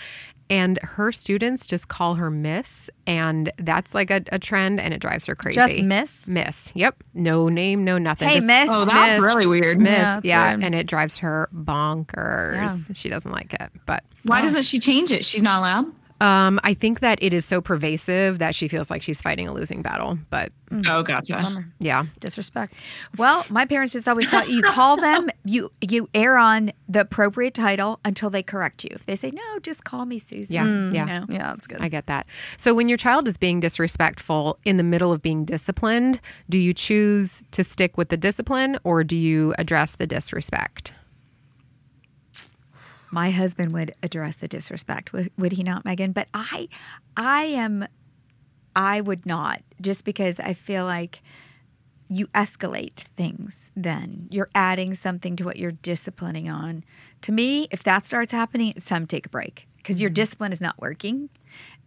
and 0.51 0.79
her 0.83 1.11
students 1.13 1.67
just 1.67 1.89
call 1.89 2.15
her 2.17 2.31
Miss, 2.31 2.91
and 3.07 3.51
that's 3.59 3.95
like 3.95 4.11
a, 4.11 4.23
a 4.33 4.39
trend, 4.39 4.81
and 4.81 4.93
it 4.95 5.01
drives 5.01 5.27
her 5.27 5.35
crazy. 5.35 5.55
Just 5.57 5.81
Miss? 5.83 6.27
Miss. 6.29 6.73
Yep. 6.75 7.03
No 7.15 7.49
name, 7.49 7.85
no 7.85 7.99
nothing. 7.99 8.29
Hey, 8.29 8.35
Just 8.37 8.47
Miss. 8.47 8.69
Oh, 8.71 8.85
that's 8.85 9.23
really 9.23 9.47
weird. 9.47 9.81
Miss. 9.81 9.91
Yeah, 9.93 10.21
Yeah, 10.23 10.51
weird. 10.51 10.65
and 10.65 10.75
it 10.75 10.87
drives 10.87 11.19
her 11.19 11.49
bonkers. 11.55 12.95
She 12.97 13.09
doesn't 13.09 13.31
like 13.33 13.55
it, 13.55 13.71
but. 13.87 14.05
Why 14.25 14.41
doesn't 14.43 14.63
she 14.63 14.79
change 14.79 15.13
it? 15.13 15.25
She's 15.25 15.43
not 15.43 15.59
allowed. 15.61 15.87
Um, 16.21 16.61
I 16.63 16.75
think 16.75 17.01
that 17.01 17.23
it 17.23 17.33
is 17.35 17.45
so 17.45 17.61
pervasive 17.61 18.39
that 18.39 18.55
she 18.55 18.69
feels 18.69 18.89
like 18.91 19.03
she's 19.03 19.21
fighting 19.21 19.49
a 19.49 19.53
losing 19.53 19.83
battle. 19.83 20.19
But 20.31 20.53
Oh, 20.87 21.03
gotcha. 21.03 21.65
yeah, 21.81 22.05
Disrespect. 22.21 22.73
Well, 23.19 23.45
my 23.51 23.67
parents 23.67 23.93
just 23.93 24.09
always 24.09 24.31
thought 24.31 24.49
you 24.49 24.63
call 24.63 24.97
them, 24.97 25.29
you 25.45 25.71
you 25.81 26.09
err 26.15 26.37
on 26.39 26.73
the 26.89 27.01
appropriate 27.01 27.55
title 27.55 28.01
until 28.05 28.31
they 28.31 28.43
correct 28.43 28.83
you. 28.85 28.91
If 28.93 29.07
they 29.07 29.15
say 29.15 29.31
no, 29.31 29.59
just 29.61 29.85
call 29.85 30.07
me 30.07 30.19
Susan. 30.19 30.55
Yeah, 30.55 30.65
mm, 30.65 30.89
you 30.89 30.95
yeah. 30.95 31.05
know. 31.05 31.27
Yeah, 31.29 31.51
that's 31.51 31.67
good. 31.67 31.81
I 31.81 31.89
get 31.89 32.07
that. 32.07 32.27
So 32.57 32.75
when 32.75 32.89
your 32.89 32.99
child 32.99 33.29
is 33.29 33.37
being 33.37 33.61
disrespectful 33.61 34.59
in 34.65 34.79
the 34.79 34.83
middle 34.83 35.13
of 35.13 35.21
being 35.23 35.45
disciplined, 35.45 36.21
do 36.49 36.59
you 36.59 36.73
choose 36.73 37.43
to 37.53 37.63
stick 37.63 37.99
with 37.99 38.09
the 38.09 38.17
discipline 38.17 38.79
or 38.85 39.05
do 39.05 39.17
you 39.17 39.55
address 39.59 39.97
the 39.97 40.07
disrespect? 40.07 40.95
my 43.11 43.31
husband 43.31 43.73
would 43.73 43.95
address 44.03 44.35
the 44.35 44.49
disrespect 44.49 45.13
would, 45.13 45.31
would 45.39 45.53
he 45.53 45.63
not 45.63 45.85
megan 45.85 46.11
but 46.11 46.27
i 46.35 46.69
i 47.17 47.45
am 47.45 47.87
i 48.75 49.01
would 49.01 49.25
not 49.25 49.63
just 49.81 50.05
because 50.05 50.41
i 50.41 50.53
feel 50.53 50.85
like 50.85 51.23
you 52.09 52.27
escalate 52.29 52.95
things 52.95 53.71
then 53.77 54.29
you're 54.31 54.51
adding 54.55 54.95
something 54.95 55.37
to 55.37 55.45
what 55.45 55.57
you're 55.57 55.73
disciplining 55.73 56.49
on 56.49 56.85
to 57.21 57.33
me 57.33 57.67
if 57.71 57.83
that 57.83 58.07
starts 58.07 58.33
happening 58.33 58.73
it's 58.77 58.87
time 58.87 59.07
to 59.07 59.17
take 59.17 59.27
a 59.27 59.31
break 59.31 59.67
because 59.77 60.01
your 60.01 60.11
mm-hmm. 60.11 60.15
discipline 60.15 60.53
is 60.53 60.61
not 60.61 60.79
working 60.79 61.29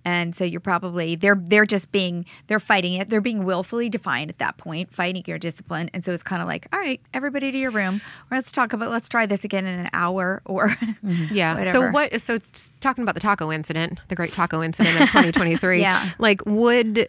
and 0.05 0.35
so 0.35 0.43
you're 0.43 0.61
probably 0.61 1.15
they're 1.15 1.39
they're 1.39 1.65
just 1.65 1.91
being 1.91 2.25
they're 2.47 2.59
fighting 2.59 2.93
it 2.93 3.09
they're 3.09 3.21
being 3.21 3.43
willfully 3.43 3.89
defiant 3.89 4.29
at 4.29 4.37
that 4.37 4.57
point 4.57 4.93
fighting 4.93 5.23
your 5.27 5.37
discipline 5.37 5.89
and 5.93 6.05
so 6.05 6.13
it's 6.13 6.23
kind 6.23 6.41
of 6.41 6.47
like 6.47 6.67
all 6.71 6.79
right 6.79 7.01
everybody 7.13 7.51
to 7.51 7.57
your 7.57 7.71
room 7.71 7.99
or 8.31 8.37
let's 8.37 8.51
talk 8.51 8.73
about 8.73 8.89
let's 8.89 9.09
try 9.09 9.25
this 9.25 9.43
again 9.43 9.65
in 9.65 9.79
an 9.79 9.89
hour 9.93 10.41
or 10.45 10.69
mm-hmm. 11.03 11.33
Yeah. 11.33 11.55
whatever. 11.55 11.71
So 11.71 11.91
what? 11.91 12.21
So 12.21 12.35
it's 12.35 12.71
talking 12.79 13.03
about 13.03 13.15
the 13.15 13.21
taco 13.21 13.51
incident, 13.51 13.99
the 14.07 14.15
great 14.15 14.31
taco 14.31 14.63
incident 14.63 14.95
of 14.99 15.07
2023. 15.09 15.81
Yeah. 15.87 16.03
Like 16.17 16.45
would. 16.45 17.07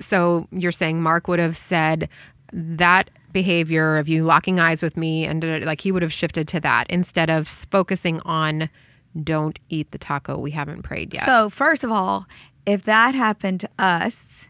So 0.00 0.46
you're 0.50 0.72
saying 0.72 1.02
Mark 1.02 1.28
would 1.28 1.38
have 1.38 1.56
said 1.56 2.08
that 2.52 3.10
behavior 3.32 3.96
of 3.98 4.08
you 4.08 4.24
locking 4.24 4.58
eyes 4.58 4.82
with 4.82 4.96
me 4.96 5.24
and 5.24 5.44
uh, 5.44 5.60
like 5.62 5.82
he 5.82 5.92
would 5.92 6.02
have 6.02 6.12
shifted 6.12 6.48
to 6.48 6.60
that 6.60 6.86
instead 6.90 7.28
of 7.28 7.46
focusing 7.46 8.20
on 8.24 8.70
don't 9.22 9.58
eat 9.68 9.90
the 9.90 9.98
taco 9.98 10.38
we 10.38 10.52
haven't 10.52 10.82
prayed 10.82 11.12
yet. 11.14 11.24
So, 11.24 11.50
first 11.50 11.84
of 11.84 11.90
all, 11.90 12.26
if 12.66 12.82
that 12.84 13.14
happened 13.14 13.60
to 13.60 13.68
us 13.78 14.46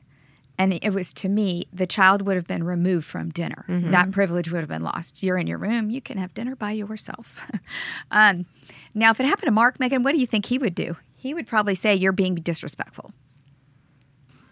and 0.59 0.73
it 0.75 0.93
was 0.93 1.13
to 1.15 1.29
me, 1.29 1.65
the 1.73 1.87
child 1.87 2.27
would 2.27 2.37
have 2.37 2.47
been 2.47 2.65
removed 2.65 3.07
from 3.07 3.31
dinner. 3.31 3.65
That 3.69 4.11
privilege 4.11 4.51
would 4.51 4.59
have 4.61 4.69
been 4.69 4.83
lost. 4.83 5.23
You're 5.23 5.39
in 5.39 5.47
your 5.47 5.59
room, 5.59 5.91
you 5.91 6.01
can 6.01 6.19
have 6.19 6.35
dinner 6.35 6.57
by 6.57 6.73
yourself. 6.73 7.49
um, 8.11 8.47
now, 8.95 9.11
if 9.11 9.21
it 9.21 9.27
happened 9.27 9.47
to 9.47 9.53
Mark, 9.53 9.79
Megan, 9.79 10.03
what 10.03 10.13
do 10.13 10.19
you 10.19 10.27
think 10.27 10.47
he 10.47 10.59
would 10.59 10.75
do? 10.75 10.97
He 11.15 11.33
would 11.35 11.47
probably 11.47 11.75
say, 11.75 11.95
You're 11.95 12.13
being 12.13 12.35
disrespectful. 12.37 13.13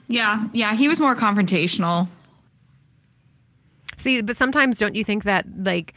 Yeah, 0.08 0.48
yeah, 0.52 0.74
he 0.74 0.88
was 0.88 1.00
more 1.00 1.16
confrontational. 1.16 2.08
See, 3.96 4.22
but 4.22 4.36
sometimes 4.36 4.78
don't 4.78 4.94
you 4.94 5.04
think 5.04 5.24
that 5.24 5.46
like 5.56 5.94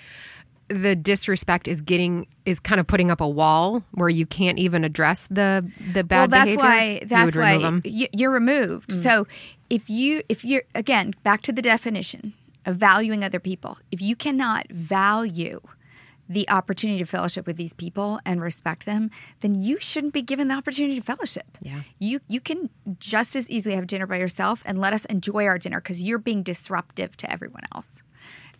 the 0.69 0.95
disrespect 0.95 1.67
is 1.67 1.81
getting 1.81 2.27
is 2.45 2.59
kind 2.59 2.79
of 2.79 2.87
putting 2.87 3.11
up 3.11 3.21
a 3.21 3.27
wall 3.27 3.83
where 3.91 4.09
you 4.09 4.25
can't 4.25 4.57
even 4.59 4.83
address 4.83 5.27
the 5.27 5.69
the 5.93 6.03
bad 6.03 6.17
well, 6.19 6.27
that's 6.27 6.43
behavior? 6.55 6.63
why 6.63 7.01
that's 7.05 7.25
would 7.25 7.35
remove 7.35 7.61
why 7.61 7.67
'em? 7.67 7.81
y- 7.85 8.09
you're 8.13 8.31
removed. 8.31 8.91
Mm. 8.91 9.03
So 9.03 9.27
if 9.69 9.89
you 9.89 10.21
if 10.29 10.45
you're 10.45 10.63
again 10.73 11.13
back 11.23 11.41
to 11.43 11.51
the 11.51 11.61
definition 11.61 12.33
of 12.65 12.77
valuing 12.77 13.23
other 13.23 13.39
people, 13.39 13.77
if 13.91 14.01
you 14.01 14.15
cannot 14.15 14.67
value 14.71 15.59
the 16.29 16.47
opportunity 16.47 16.99
to 16.99 17.05
fellowship 17.05 17.47
with 17.47 17.57
these 17.57 17.73
people 17.73 18.19
and 18.23 18.39
respect 18.39 18.85
them, 18.85 19.09
then 19.41 19.55
you 19.55 19.79
shouldn't 19.79 20.13
be 20.13 20.21
given 20.21 20.47
the 20.47 20.53
opportunity 20.53 20.95
to 20.99 21.01
fellowship. 21.05 21.57
Yeah. 21.61 21.81
You 21.97 22.19
you 22.27 22.39
can 22.39 22.69
just 22.99 23.35
as 23.35 23.49
easily 23.49 23.75
have 23.75 23.87
dinner 23.87 24.05
by 24.05 24.17
yourself 24.17 24.61
and 24.65 24.79
let 24.79 24.93
us 24.93 25.05
enjoy 25.05 25.45
our 25.45 25.57
dinner 25.57 25.81
because 25.81 26.01
you're 26.01 26.19
being 26.19 26.43
disruptive 26.43 27.17
to 27.17 27.31
everyone 27.31 27.63
else. 27.73 28.03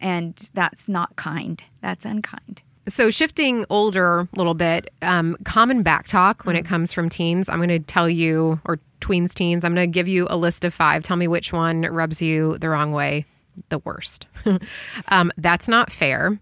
And 0.01 0.49
that's 0.53 0.87
not 0.87 1.15
kind. 1.15 1.61
That's 1.81 2.05
unkind. 2.05 2.63
So 2.87 3.11
shifting 3.11 3.65
older 3.69 4.21
a 4.21 4.27
little 4.35 4.55
bit, 4.55 4.89
um, 5.03 5.37
common 5.43 5.83
back 5.83 6.07
talk 6.07 6.45
when 6.45 6.55
it 6.55 6.65
comes 6.65 6.91
from 6.91 7.07
teens. 7.07 7.47
I'm 7.47 7.59
going 7.59 7.69
to 7.69 7.79
tell 7.79 8.09
you, 8.09 8.59
or 8.65 8.79
tweens, 8.99 9.33
teens. 9.33 9.63
I'm 9.63 9.75
going 9.75 9.87
to 9.87 9.93
give 9.93 10.07
you 10.07 10.25
a 10.29 10.37
list 10.37 10.65
of 10.65 10.73
five. 10.73 11.03
Tell 11.03 11.17
me 11.17 11.27
which 11.27 11.53
one 11.53 11.81
rubs 11.81 12.21
you 12.21 12.57
the 12.57 12.69
wrong 12.69 12.91
way, 12.91 13.25
the 13.67 13.79
worst. 13.79 14.27
um, 15.09 15.31
that's 15.37 15.67
not 15.67 15.91
fair. 15.91 16.39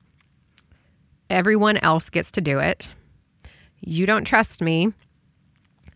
Everyone 1.30 1.78
else 1.78 2.10
gets 2.10 2.32
to 2.32 2.42
do 2.42 2.60
it. 2.60 2.90
You 3.82 4.06
don't 4.06 4.24
trust 4.26 4.62
me. 4.62 4.94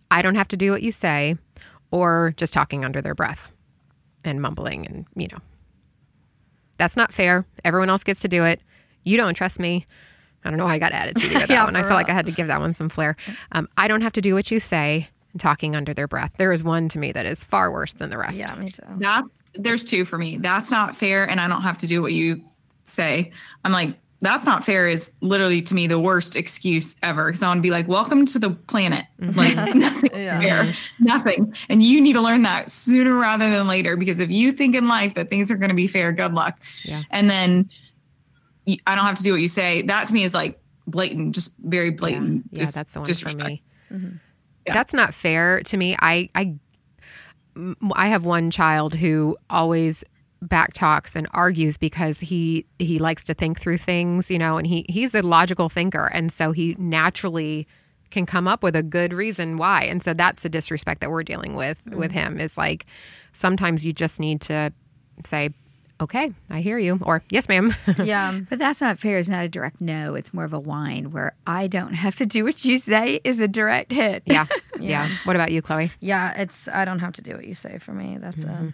I 0.09 0.21
don't 0.21 0.35
have 0.35 0.49
to 0.49 0.57
do 0.57 0.71
what 0.71 0.81
you 0.83 0.91
say, 0.91 1.37
or 1.89 2.33
just 2.37 2.53
talking 2.53 2.83
under 2.83 3.01
their 3.01 3.15
breath 3.15 3.51
and 4.25 4.41
mumbling, 4.41 4.85
and 4.85 5.05
you 5.15 5.27
know, 5.31 5.39
that's 6.77 6.97
not 6.97 7.13
fair. 7.13 7.45
Everyone 7.63 7.89
else 7.89 8.03
gets 8.03 8.19
to 8.21 8.27
do 8.27 8.43
it. 8.43 8.61
You 9.03 9.17
don't 9.17 9.33
trust 9.33 9.59
me. 9.59 9.85
I 10.43 10.49
don't 10.49 10.57
know 10.57 10.65
why 10.65 10.73
I 10.75 10.79
got 10.79 10.91
attitude 10.91 11.31
with 11.31 11.33
that 11.47 11.49
Yeah, 11.49 11.63
one. 11.63 11.75
I 11.75 11.81
for 11.81 11.87
felt 11.89 11.97
like. 11.97 12.09
I 12.09 12.13
had 12.13 12.25
to 12.25 12.31
give 12.31 12.47
that 12.47 12.59
one 12.59 12.73
some 12.73 12.89
flair. 12.89 13.15
Um, 13.51 13.67
I 13.77 13.87
don't 13.87 14.01
have 14.01 14.13
to 14.13 14.21
do 14.21 14.33
what 14.33 14.49
you 14.51 14.59
say. 14.59 15.07
And 15.33 15.39
talking 15.39 15.77
under 15.77 15.93
their 15.93 16.09
breath. 16.09 16.33
There 16.37 16.51
is 16.51 16.61
one 16.61 16.89
to 16.89 16.99
me 16.99 17.13
that 17.13 17.25
is 17.25 17.41
far 17.45 17.71
worse 17.71 17.93
than 17.93 18.09
the 18.09 18.17
rest. 18.17 18.37
Yeah, 18.37 18.53
me 18.55 18.69
too. 18.69 18.83
That's 18.97 19.41
there's 19.53 19.85
two 19.85 20.03
for 20.03 20.17
me. 20.17 20.35
That's 20.35 20.69
not 20.71 20.93
fair, 20.97 21.23
and 21.29 21.39
I 21.39 21.47
don't 21.47 21.61
have 21.61 21.77
to 21.79 21.87
do 21.87 22.01
what 22.01 22.11
you 22.11 22.41
say. 22.83 23.31
I'm 23.63 23.71
like, 23.71 23.97
that's 24.21 24.45
not 24.45 24.63
fair 24.63 24.87
is 24.87 25.11
literally 25.21 25.61
to 25.63 25.73
me 25.73 25.87
the 25.87 25.99
worst 25.99 26.35
excuse 26.35 26.95
ever. 27.01 27.25
Because 27.25 27.41
I 27.41 27.47
want 27.47 27.57
to 27.57 27.61
be 27.61 27.71
like, 27.71 27.87
welcome 27.87 28.25
to 28.27 28.39
the 28.39 28.51
planet. 28.51 29.05
Mm-hmm. 29.19 29.37
Like 29.37 29.55
nothing 29.75 30.09
fair, 30.09 30.73
nothing. 30.99 31.53
And 31.69 31.81
you 31.81 31.99
need 31.99 32.13
to 32.13 32.21
learn 32.21 32.43
that 32.43 32.69
sooner 32.69 33.15
rather 33.15 33.49
than 33.49 33.67
later. 33.67 33.97
Because 33.97 34.19
if 34.19 34.29
you 34.29 34.51
think 34.51 34.75
in 34.75 34.87
life 34.87 35.15
that 35.15 35.29
things 35.29 35.49
are 35.49 35.57
going 35.57 35.69
to 35.69 35.75
be 35.75 35.87
fair, 35.87 36.11
good 36.11 36.33
luck. 36.33 36.59
Yeah. 36.85 37.01
And 37.09 37.29
then 37.29 37.69
I 38.85 38.95
don't 38.95 39.05
have 39.05 39.17
to 39.17 39.23
do 39.23 39.31
what 39.31 39.41
you 39.41 39.47
say. 39.47 39.81
That 39.81 40.07
to 40.07 40.13
me 40.13 40.23
is 40.23 40.33
like 40.33 40.59
blatant, 40.85 41.33
just 41.33 41.57
very 41.57 41.89
blatant. 41.89 42.45
Yeah, 42.51 42.59
dis- 42.59 42.73
that's 42.73 42.93
the 42.93 42.99
one 42.99 43.05
for 43.05 43.11
disrespect. 43.11 43.49
me. 43.49 43.63
Mm-hmm. 43.91 44.15
Yeah. 44.67 44.73
That's 44.73 44.93
not 44.93 45.15
fair 45.15 45.61
to 45.63 45.77
me. 45.77 45.95
I 45.99 46.29
I 46.35 46.55
I 47.93 48.07
have 48.07 48.23
one 48.23 48.51
child 48.51 48.93
who 48.93 49.35
always 49.49 50.03
back 50.41 50.73
talks 50.73 51.15
and 51.15 51.27
argues 51.33 51.77
because 51.77 52.19
he 52.19 52.65
he 52.79 52.97
likes 52.99 53.23
to 53.25 53.33
think 53.33 53.59
through 53.59 53.77
things, 53.77 54.31
you 54.31 54.39
know, 54.39 54.57
and 54.57 54.65
he 54.65 54.85
he's 54.89 55.13
a 55.13 55.21
logical 55.21 55.69
thinker, 55.69 56.07
and 56.13 56.31
so 56.31 56.51
he 56.51 56.75
naturally 56.79 57.67
can 58.09 58.25
come 58.25 58.47
up 58.47 58.61
with 58.63 58.75
a 58.75 58.83
good 58.83 59.13
reason 59.13 59.57
why. 59.57 59.83
And 59.83 60.03
so 60.03 60.13
that's 60.13 60.41
the 60.43 60.49
disrespect 60.49 61.01
that 61.01 61.09
we're 61.11 61.23
dealing 61.23 61.55
with 61.55 61.81
with 61.93 62.11
him 62.11 62.39
is 62.39 62.57
like 62.57 62.85
sometimes 63.31 63.85
you 63.85 63.93
just 63.93 64.19
need 64.19 64.41
to 64.41 64.73
say, 65.23 65.51
"Okay, 66.01 66.33
I 66.49 66.61
hear 66.61 66.77
you," 66.79 66.99
or 67.03 67.23
"Yes, 67.29 67.47
ma'am." 67.47 67.73
Yeah. 68.03 68.39
But 68.49 68.59
that's 68.59 68.81
not 68.81 68.97
fair. 68.99 69.17
It's 69.17 69.29
not 69.29 69.45
a 69.45 69.49
direct 69.49 69.79
no. 69.79 70.15
It's 70.15 70.33
more 70.33 70.43
of 70.43 70.51
a 70.53 70.59
whine 70.59 71.11
where 71.11 71.35
I 71.47 71.67
don't 71.67 71.93
have 71.93 72.15
to 72.15 72.25
do 72.25 72.43
what 72.43 72.65
you 72.65 72.79
say 72.79 73.21
is 73.23 73.39
a 73.39 73.47
direct 73.47 73.91
hit. 73.93 74.23
yeah, 74.25 74.47
yeah. 74.79 75.07
What 75.23 75.35
about 75.35 75.51
you, 75.51 75.61
Chloe? 75.61 75.91
Yeah, 75.99 76.33
it's 76.41 76.67
I 76.67 76.83
don't 76.83 76.99
have 76.99 77.13
to 77.13 77.21
do 77.21 77.35
what 77.35 77.45
you 77.45 77.53
say 77.53 77.77
for 77.77 77.93
me. 77.93 78.17
That's 78.19 78.43
um 78.43 78.73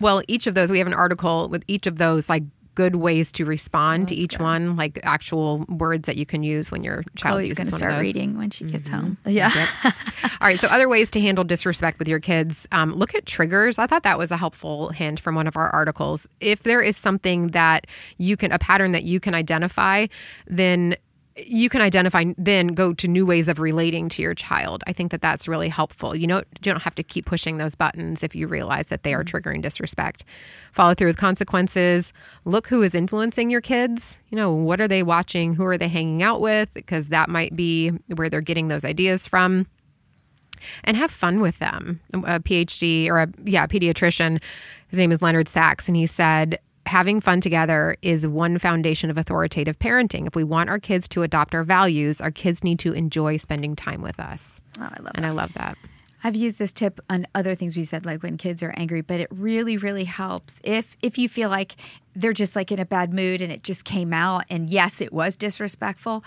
Well, 0.00 0.22
each 0.28 0.46
of 0.46 0.54
those, 0.54 0.70
we 0.70 0.78
have 0.78 0.86
an 0.86 0.94
article 0.94 1.48
with 1.48 1.64
each 1.68 1.86
of 1.86 1.98
those, 1.98 2.28
like 2.28 2.44
good 2.76 2.96
ways 2.96 3.32
to 3.32 3.44
respond 3.44 4.08
to 4.08 4.14
each 4.14 4.38
one, 4.38 4.76
like 4.76 5.00
actual 5.02 5.66
words 5.68 6.06
that 6.06 6.16
you 6.16 6.24
can 6.24 6.42
use 6.42 6.70
when 6.70 6.82
your 6.82 7.02
child 7.16 7.34
Chloe's 7.34 7.48
uses 7.50 7.58
going 7.58 7.66
to 7.66 7.72
one 7.72 7.78
start 7.78 7.92
of 7.92 7.98
those. 7.98 8.06
reading 8.06 8.38
when 8.38 8.48
she 8.50 8.64
gets 8.64 8.88
home. 8.88 9.18
yeah. 9.26 9.66
All 9.84 9.92
right. 10.40 10.58
So, 10.58 10.68
other 10.68 10.88
ways 10.88 11.10
to 11.10 11.20
handle 11.20 11.44
disrespect 11.44 11.98
with 11.98 12.08
your 12.08 12.20
kids 12.20 12.66
um, 12.72 12.92
look 12.92 13.14
at 13.14 13.26
triggers. 13.26 13.78
I 13.78 13.86
thought 13.86 14.04
that 14.04 14.16
was 14.18 14.30
a 14.30 14.36
helpful 14.36 14.88
hint 14.90 15.20
from 15.20 15.34
one 15.34 15.46
of 15.46 15.56
our 15.56 15.68
articles. 15.70 16.26
If 16.40 16.62
there 16.62 16.80
is 16.80 16.96
something 16.96 17.48
that 17.48 17.86
you 18.16 18.36
can, 18.36 18.52
a 18.52 18.58
pattern 18.58 18.92
that 18.92 19.02
you 19.02 19.20
can 19.20 19.34
identify, 19.34 20.06
then 20.46 20.96
you 21.36 21.68
can 21.68 21.80
identify 21.80 22.24
then 22.36 22.68
go 22.68 22.92
to 22.92 23.06
new 23.06 23.24
ways 23.24 23.48
of 23.48 23.58
relating 23.60 24.08
to 24.10 24.22
your 24.22 24.34
child. 24.34 24.82
I 24.86 24.92
think 24.92 25.10
that 25.12 25.22
that's 25.22 25.46
really 25.46 25.68
helpful. 25.68 26.14
You 26.14 26.26
know 26.26 26.38
you 26.38 26.72
don't 26.72 26.82
have 26.82 26.94
to 26.96 27.02
keep 27.02 27.26
pushing 27.26 27.58
those 27.58 27.74
buttons 27.74 28.22
if 28.22 28.34
you 28.34 28.46
realize 28.46 28.88
that 28.88 29.02
they 29.02 29.14
are 29.14 29.24
mm-hmm. 29.24 29.36
triggering 29.36 29.62
disrespect. 29.62 30.24
Follow 30.72 30.94
through 30.94 31.08
with 31.08 31.16
consequences. 31.16 32.12
Look 32.44 32.66
who 32.68 32.82
is 32.82 32.94
influencing 32.94 33.50
your 33.50 33.60
kids. 33.60 34.18
You 34.30 34.36
know 34.36 34.52
what 34.52 34.80
are 34.80 34.88
they 34.88 35.02
watching? 35.02 35.54
Who 35.54 35.64
are 35.64 35.78
they 35.78 35.88
hanging 35.88 36.22
out 36.22 36.40
with? 36.40 36.72
Because 36.74 37.08
that 37.10 37.28
might 37.28 37.54
be 37.54 37.90
where 38.14 38.28
they're 38.28 38.40
getting 38.40 38.68
those 38.68 38.84
ideas 38.84 39.28
from. 39.28 39.66
And 40.84 40.94
have 40.96 41.10
fun 41.10 41.40
with 41.40 41.58
them. 41.58 42.00
A 42.12 42.38
PhD 42.38 43.08
or 43.08 43.18
a 43.18 43.28
yeah, 43.44 43.66
pediatrician, 43.66 44.42
his 44.88 44.98
name 44.98 45.10
is 45.10 45.22
Leonard 45.22 45.48
Sax, 45.48 45.88
and 45.88 45.96
he 45.96 46.06
said 46.06 46.58
having 46.90 47.20
fun 47.20 47.40
together 47.40 47.96
is 48.02 48.26
one 48.26 48.58
foundation 48.58 49.10
of 49.10 49.16
authoritative 49.16 49.78
parenting. 49.78 50.26
If 50.26 50.34
we 50.34 50.44
want 50.44 50.68
our 50.68 50.78
kids 50.78 51.06
to 51.08 51.22
adopt 51.22 51.54
our 51.54 51.62
values, 51.64 52.20
our 52.20 52.32
kids 52.32 52.64
need 52.64 52.80
to 52.80 52.92
enjoy 52.92 53.36
spending 53.36 53.76
time 53.76 54.02
with 54.02 54.18
us. 54.18 54.60
Oh, 54.78 54.82
I 54.82 55.00
love 55.00 55.12
And 55.14 55.24
that. 55.24 55.28
I 55.28 55.30
love 55.30 55.52
that. 55.54 55.78
I've 56.22 56.36
used 56.36 56.58
this 56.58 56.72
tip 56.72 57.00
on 57.08 57.26
other 57.34 57.54
things 57.54 57.76
we've 57.76 57.88
said, 57.88 58.04
like 58.04 58.22
when 58.22 58.36
kids 58.36 58.62
are 58.62 58.74
angry, 58.76 59.00
but 59.00 59.20
it 59.20 59.28
really, 59.30 59.76
really 59.78 60.04
helps 60.04 60.60
if 60.62 60.96
if 61.00 61.16
you 61.16 61.28
feel 61.28 61.48
like 61.48 61.76
they're 62.14 62.34
just 62.34 62.54
like 62.54 62.70
in 62.70 62.78
a 62.78 62.84
bad 62.84 63.14
mood 63.14 63.40
and 63.40 63.50
it 63.50 63.62
just 63.62 63.84
came 63.84 64.12
out, 64.12 64.44
and 64.50 64.68
yes, 64.68 65.00
it 65.00 65.12
was 65.12 65.36
disrespectful. 65.36 66.22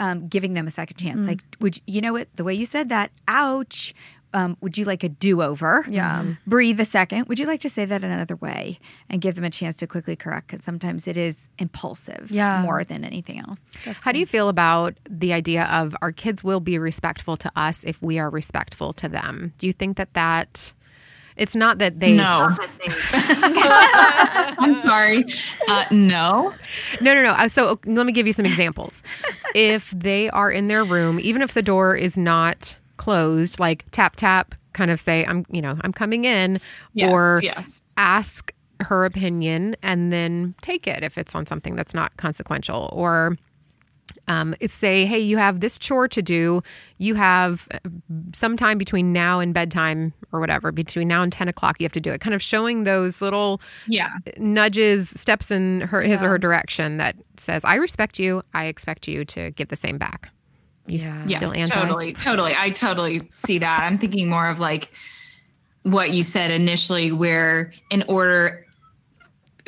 Um, 0.00 0.26
giving 0.26 0.54
them 0.54 0.66
a 0.66 0.72
second 0.72 0.96
chance, 0.96 1.24
like, 1.24 1.40
would 1.60 1.76
you, 1.76 1.82
you 1.86 2.00
know 2.00 2.12
what? 2.14 2.26
The 2.34 2.42
way 2.42 2.52
you 2.52 2.66
said 2.66 2.88
that, 2.88 3.12
ouch. 3.28 3.94
Um, 4.34 4.56
would 4.60 4.76
you 4.76 4.84
like 4.84 5.04
a 5.04 5.08
do 5.08 5.40
over? 5.42 5.86
Yeah. 5.88 6.24
Breathe 6.46 6.80
a 6.80 6.84
second. 6.84 7.28
Would 7.28 7.38
you 7.38 7.46
like 7.46 7.60
to 7.60 7.68
say 7.70 7.84
that 7.84 8.02
another 8.02 8.34
way 8.36 8.80
and 9.08 9.22
give 9.22 9.36
them 9.36 9.44
a 9.44 9.50
chance 9.50 9.76
to 9.76 9.86
quickly 9.86 10.16
correct? 10.16 10.48
Because 10.48 10.64
sometimes 10.64 11.06
it 11.06 11.16
is 11.16 11.48
impulsive 11.58 12.30
Yeah. 12.30 12.60
more 12.62 12.82
than 12.84 13.04
anything 13.04 13.38
else. 13.38 13.60
How 14.02 14.10
do 14.12 14.18
you 14.18 14.26
feel 14.26 14.48
about 14.48 14.94
the 15.08 15.32
idea 15.32 15.64
of 15.70 15.94
our 16.02 16.10
kids 16.12 16.42
will 16.42 16.60
be 16.60 16.78
respectful 16.78 17.36
to 17.38 17.50
us 17.54 17.84
if 17.84 18.02
we 18.02 18.18
are 18.18 18.28
respectful 18.28 18.92
to 18.94 19.08
them? 19.08 19.52
Do 19.58 19.66
you 19.68 19.72
think 19.72 19.96
that 19.98 20.12
that 20.14 20.72
it's 21.36 21.54
not 21.56 21.78
that 21.78 22.00
they 22.00 22.12
No. 22.16 22.50
I'm 24.58 24.82
sorry. 24.82 25.24
Uh, 25.68 25.84
no. 25.90 26.52
No, 27.00 27.14
no, 27.14 27.22
no. 27.22 27.30
Uh, 27.32 27.48
So 27.48 27.78
let 27.86 28.06
me 28.06 28.12
give 28.12 28.26
you 28.26 28.32
some 28.32 28.46
examples. 28.46 29.02
if 29.54 29.90
they 29.90 30.28
are 30.30 30.50
in 30.50 30.68
their 30.68 30.84
room, 30.84 31.18
even 31.20 31.42
if 31.42 31.54
the 31.54 31.62
door 31.62 31.96
is 31.96 32.16
not 32.18 32.78
closed, 33.04 33.60
like 33.60 33.84
tap 33.90 34.16
tap, 34.16 34.54
kind 34.72 34.90
of 34.90 34.98
say, 35.00 35.24
"I'm," 35.26 35.44
you 35.50 35.60
know, 35.62 35.76
"I'm 35.82 35.92
coming 35.92 36.24
in," 36.24 36.58
Yes, 36.94 37.10
or 37.12 37.40
yes. 37.42 37.82
ask 37.96 38.52
her 38.80 39.04
opinion 39.04 39.76
and 39.82 40.12
then 40.12 40.54
take 40.62 40.86
it 40.86 41.02
if 41.04 41.16
it's 41.16 41.34
on 41.34 41.46
something 41.46 41.76
that's 41.76 41.94
not 41.94 42.16
consequential 42.16 42.90
or 42.92 43.36
um, 44.26 44.54
it's 44.58 44.72
say, 44.74 45.04
hey, 45.04 45.18
you 45.18 45.36
have 45.36 45.60
this 45.60 45.78
chore 45.78 46.08
to 46.08 46.22
do. 46.22 46.60
You 46.98 47.14
have 47.14 47.68
uh, 47.72 47.78
sometime 48.34 48.78
between 48.78 49.12
now 49.12 49.38
and 49.38 49.52
bedtime 49.52 50.12
or 50.32 50.40
whatever, 50.40 50.72
between 50.72 51.08
now 51.08 51.22
and 51.22 51.30
10 51.30 51.46
o'clock, 51.48 51.76
you 51.78 51.84
have 51.84 51.92
to 51.92 52.00
do 52.00 52.10
it. 52.10 52.20
Kind 52.22 52.34
of 52.34 52.42
showing 52.42 52.84
those 52.84 53.20
little 53.20 53.60
Yeah. 53.86 54.10
nudges, 54.38 55.08
steps 55.10 55.50
in 55.50 55.82
her, 55.82 56.00
his 56.00 56.22
or 56.22 56.30
her 56.30 56.38
direction 56.38 56.96
that 56.96 57.16
says, 57.36 57.64
I 57.64 57.74
respect 57.76 58.18
you. 58.18 58.42
I 58.54 58.64
expect 58.66 59.06
you 59.08 59.24
to 59.26 59.50
give 59.52 59.68
the 59.68 59.76
same 59.76 59.98
back. 59.98 60.30
You 60.86 60.98
Yeah. 60.98 61.24
Yes, 61.26 61.54
anti? 61.54 61.74
totally, 61.74 62.12
totally. 62.12 62.54
I 62.56 62.70
totally 62.70 63.20
see 63.34 63.58
that. 63.58 63.82
I'm 63.84 63.98
thinking 63.98 64.28
more 64.28 64.48
of 64.48 64.58
like 64.58 64.90
what 65.82 66.10
you 66.10 66.22
said 66.22 66.50
initially, 66.50 67.12
where 67.12 67.72
in 67.90 68.04
order 68.08 68.66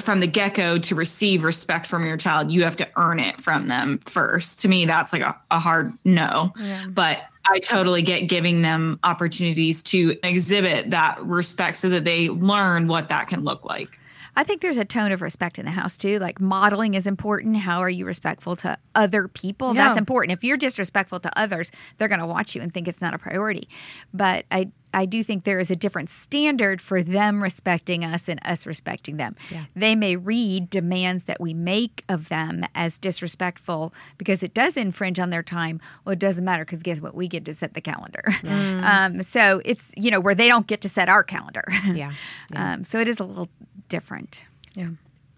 from 0.01 0.21
the 0.21 0.27
get 0.27 0.55
go 0.55 0.79
to 0.79 0.95
receive 0.95 1.43
respect 1.43 1.87
from 1.87 2.05
your 2.05 2.17
child, 2.19 2.51
you 2.51 2.65
have 2.65 2.77
to 2.77 2.89
earn 2.97 3.19
it 3.19 3.41
from 3.41 3.69
them 3.69 3.99
first. 4.05 4.59
To 4.61 4.69
me, 4.69 4.85
that's 4.85 5.13
like 5.13 5.23
a, 5.23 5.35
a 5.51 5.59
hard 5.59 5.93
no. 6.05 6.53
But 6.89 7.21
I 7.49 7.61
totally 7.61 8.03
get 8.03 8.23
giving 8.23 8.63
them 8.63 8.99
opportunities 9.05 9.83
to 9.85 10.19
exhibit 10.23 10.91
that 10.91 11.23
respect 11.25 11.79
so 11.79 11.89
that 11.91 12.05
they 12.05 12.29
learn 12.29 12.89
what 12.89 13.09
that 13.09 13.29
can 13.29 13.43
look 13.43 13.65
like. 13.65 13.99
I 14.37 14.45
think 14.45 14.61
there's 14.61 14.77
a 14.77 14.85
tone 14.85 15.13
of 15.13 15.23
respect 15.23 15.59
in 15.59 15.65
the 15.65 15.71
house 15.71 15.97
too. 15.97 16.19
Like 16.19 16.41
modeling 16.41 16.95
is 16.95 17.07
important. 17.07 17.57
How 17.59 17.81
are 17.81 17.91
you 17.91 18.05
respectful 18.05 18.55
to 18.57 18.79
other 18.95 19.29
people? 19.29 19.73
That's 19.75 19.97
important. 19.99 20.33
If 20.37 20.45
you're 20.45 20.57
disrespectful 20.59 21.21
to 21.21 21.39
others, 21.39 21.73
they're 21.97 22.09
going 22.09 22.21
to 22.21 22.27
watch 22.27 22.55
you 22.55 22.61
and 22.61 22.73
think 22.73 22.87
it's 22.87 23.01
not 23.01 23.15
a 23.15 23.19
priority. 23.19 23.69
But 24.13 24.45
I 24.51 24.71
I 24.95 25.05
do 25.05 25.23
think 25.23 25.45
there 25.45 25.61
is 25.61 25.71
a 25.71 25.77
different 25.77 26.09
standard 26.09 26.81
for 26.81 27.03
them 27.03 27.43
respecting 27.43 28.03
us 28.03 28.29
and 28.29 28.41
us 28.47 28.67
respecting 28.67 29.19
them. 29.19 29.37
They 29.75 29.95
may 29.95 30.17
read 30.17 30.71
demands 30.71 31.25
that 31.25 31.39
we 31.39 31.53
make 31.53 32.03
of 32.09 32.31
them 32.31 32.65
as 32.75 32.99
disrespectful 32.99 33.93
because 34.17 34.43
it 34.43 34.55
does 34.55 34.75
infringe 34.75 35.19
on 35.19 35.29
their 35.29 35.43
time. 35.43 35.83
Well, 36.05 36.15
it 36.15 36.19
doesn't 36.19 36.45
matter 36.45 36.65
because 36.65 36.83
guess 36.83 37.03
what? 37.03 37.15
We 37.15 37.29
get 37.29 37.45
to 37.45 37.53
set 37.53 37.75
the 37.75 37.81
calendar. 37.81 38.23
Um, 38.47 39.23
so 39.23 39.61
it's 39.65 39.91
you 39.97 40.11
know 40.11 40.21
where 40.21 40.35
they 40.35 40.49
don't 40.49 40.67
get 40.67 40.81
to 40.83 40.89
set 40.89 41.09
our 41.09 41.23
calendar. 41.23 41.65
Yeah. 41.93 42.13
Um, 42.55 42.85
so 42.85 43.01
it 43.01 43.09
is 43.09 43.19
a 43.19 43.25
little 43.25 43.49
different. 43.89 44.45
Yeah. 44.75 44.91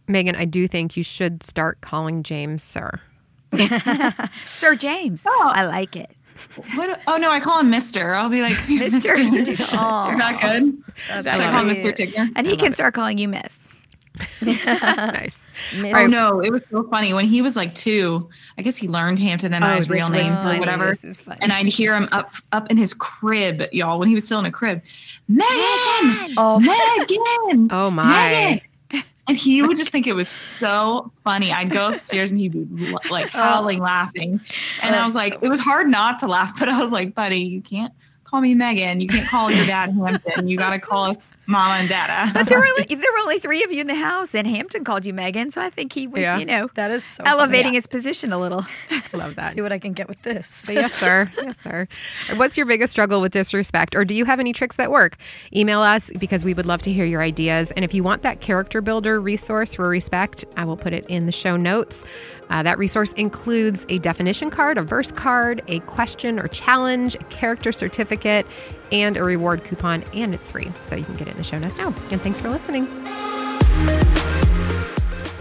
Megan, 0.07 0.35
I 0.37 0.45
do 0.45 0.67
think 0.69 0.97
you 0.97 1.03
should 1.03 1.43
start 1.43 1.81
calling 1.81 2.23
James 2.23 2.63
sir. 2.63 3.01
Sir 4.47 4.77
James. 4.77 5.25
Oh. 5.27 5.53
I 5.55 5.65
like 5.67 5.97
it. 5.97 6.11
What? 6.75 7.01
Oh 7.07 7.17
no, 7.17 7.31
I 7.31 7.41
call 7.41 7.61
him 7.61 7.71
Mister. 7.71 8.15
I'll 8.15 8.29
be 8.29 8.43
like 8.43 8.57
Mister. 8.69 9.21
You 9.21 9.45
do. 9.45 9.53
Is 9.53 9.59
that 9.59 10.39
good? 10.41 10.83
Should 11.09 11.27
I 11.27 11.51
call 11.51 11.65
him 11.65 11.69
Mr. 11.69 11.93
Tigger? 11.95 12.29
And 12.37 12.47
he 12.47 12.57
can 12.57 12.73
start 12.73 12.95
calling 12.95 13.19
you 13.19 13.29
Miss. 13.29 13.57
nice. 14.43 15.47
Miss- 15.81 15.95
Oh 15.97 16.07
no, 16.07 16.41
it 16.41 16.51
was 16.51 16.65
so 16.71 16.85
funny 16.89 17.13
when 17.13 17.27
he 17.27 17.43
was 17.43 17.57
like 17.57 17.75
two. 17.75 18.29
I 18.57 18.63
guess 18.63 18.77
he 18.77 18.89
learned 18.89 19.19
Hampton 19.19 19.53
and 19.55 19.65
Oh, 19.65 19.69
I's 19.69 19.89
real 19.91 20.11
was 20.11 20.13
name 20.13 20.33
or 20.33 20.59
whatever. 20.59 20.95
This 20.95 21.05
is 21.05 21.21
funny. 21.23 21.39
And 21.43 21.53
I'd 21.53 21.67
hear 21.67 21.95
him 21.95 22.09
up 22.13 22.33
up 22.53 22.71
in 22.71 22.77
his 22.77 22.95
crib, 22.95 23.65
y'all, 23.73 23.99
when 23.99 24.09
he 24.09 24.15
was 24.15 24.25
still 24.25 24.39
in 24.39 24.45
a 24.47 24.51
crib. 24.51 24.83
Megan, 25.29 25.49
Oh. 26.37 26.59
Megan, 26.61 27.69
Oh, 27.73 27.91
my. 27.91 28.61
Megan. 28.93 29.05
And 29.29 29.37
he 29.37 29.61
would 29.63 29.77
just 29.77 29.91
think 29.91 30.07
it 30.07 30.15
was 30.15 30.29
so 30.29 31.13
funny. 31.25 31.53
I'd 31.53 31.71
go 31.71 31.93
upstairs 31.93 32.31
and 32.33 32.41
he'd 32.41 32.53
be 32.75 32.95
Oh. 32.95 32.99
like 33.11 33.29
howling, 33.31 33.79
laughing. 33.81 34.41
And 34.83 34.97
I 34.97 35.05
was 35.05 35.15
like, 35.15 35.37
it 35.43 35.49
was 35.49 35.61
hard 35.61 35.87
not 35.89 36.19
to 36.21 36.27
laugh, 36.27 36.55
but 36.59 36.69
I 36.69 36.81
was 36.81 36.93
like, 36.93 37.15
buddy, 37.15 37.41
you 37.41 37.61
can't 37.61 37.93
call 38.29 38.41
me 38.41 38.55
Megan. 38.55 39.01
You 39.01 39.09
can't 39.09 39.27
call 39.29 39.51
your 39.51 39.65
dad 39.67 39.91
Hampton. 39.95 40.49
You 40.49 40.57
got 40.59 40.71
to 40.71 40.79
call 40.79 41.05
us 41.05 41.37
Mama 41.47 41.75
and 41.75 41.89
Dada. 41.89 42.31
But 42.35 42.47
there 42.47 42.59
were 42.59 42.67
only, 42.67 42.85
there 42.85 43.13
were 43.13 43.21
only 43.21 43.39
three 43.39 43.65
of 43.65 43.73
you 43.73 43.81
in 43.81 43.87
the 43.87 43.95
house, 43.95 44.35
and 44.35 44.47
Hampton 44.47 44.85
called 44.85 45.05
you 45.05 45.15
Megan. 45.15 45.51
So 45.51 45.61
I 45.63 45.71
think 45.71 45.93
he 45.93 46.07
was, 46.07 46.21
Yeah. 46.21 46.39
you 46.39 46.45
know, 46.45 46.69
That 46.75 46.91
is 46.91 47.05
so 47.05 47.25
elevating 47.27 47.65
funny. 47.67 47.77
his 47.77 47.87
position 47.87 48.33
a 48.33 48.39
little. 48.39 48.65
Love 49.13 49.35
that. 49.37 49.55
See 49.55 49.63
what 49.63 49.73
I 49.73 49.79
can 49.79 49.93
get 49.93 50.09
with 50.09 50.21
this. 50.23 50.65
But 50.67 50.75
yes, 50.75 50.95
sir. 50.95 51.31
Yes, 51.43 51.57
sir. 51.63 51.89
What's 52.37 52.57
your 52.57 52.67
biggest 52.67 52.91
struggle 52.93 53.21
with 53.21 53.33
disrespect? 53.33 53.95
Or 53.97 54.05
do 54.05 54.15
you 54.15 54.25
have 54.27 54.39
any 54.41 54.53
tricks 54.53 54.77
that 54.77 54.91
work? 54.91 55.17
Email 55.55 55.81
us 55.81 56.11
because 56.19 56.45
we 56.45 56.53
would 56.53 56.67
love 56.67 56.83
to 56.83 56.93
hear 56.93 57.07
your 57.07 57.23
ideas. 57.23 57.71
And 57.71 57.85
if 57.85 57.95
you 57.95 58.03
want 58.03 58.23
that 58.23 58.41
character 58.41 58.81
builder 58.83 59.19
resource 59.21 59.75
for 59.75 59.89
respect, 59.89 60.45
I 60.57 60.65
will 60.67 60.77
put 60.77 60.93
it 60.93 61.07
in 61.07 61.25
the 61.27 61.33
show 61.33 61.57
notes. 61.57 62.05
Uh, 62.51 62.63
that 62.63 62.79
resource 62.79 63.13
includes 63.13 63.85
a 63.89 63.99
definition 63.99 64.51
card, 64.51 64.79
a 64.79 64.83
verse 64.83 65.13
card, 65.13 65.63
a 65.69 65.81
question 65.81 66.39
or 66.39 66.49
challenge, 66.49 67.15
a 67.15 67.25
character 67.25 67.73
certificate, 67.73 68.47
and 68.91 69.17
a 69.17 69.23
reward 69.25 69.65
coupon. 69.65 70.03
And 70.15 70.35
it's 70.35 70.51
free. 70.51 70.73
So 70.83 70.97
you 70.97 71.05
can 71.05 71.17
get 71.17 71.29
it 71.29 71.33
in 71.33 71.37
the 71.37 71.45
show 71.45 71.59
notes 71.59 71.79
now. 71.79 71.95
And 72.11 72.21
thanks 72.21 72.41
for 72.41 72.49
listening. 72.49 72.87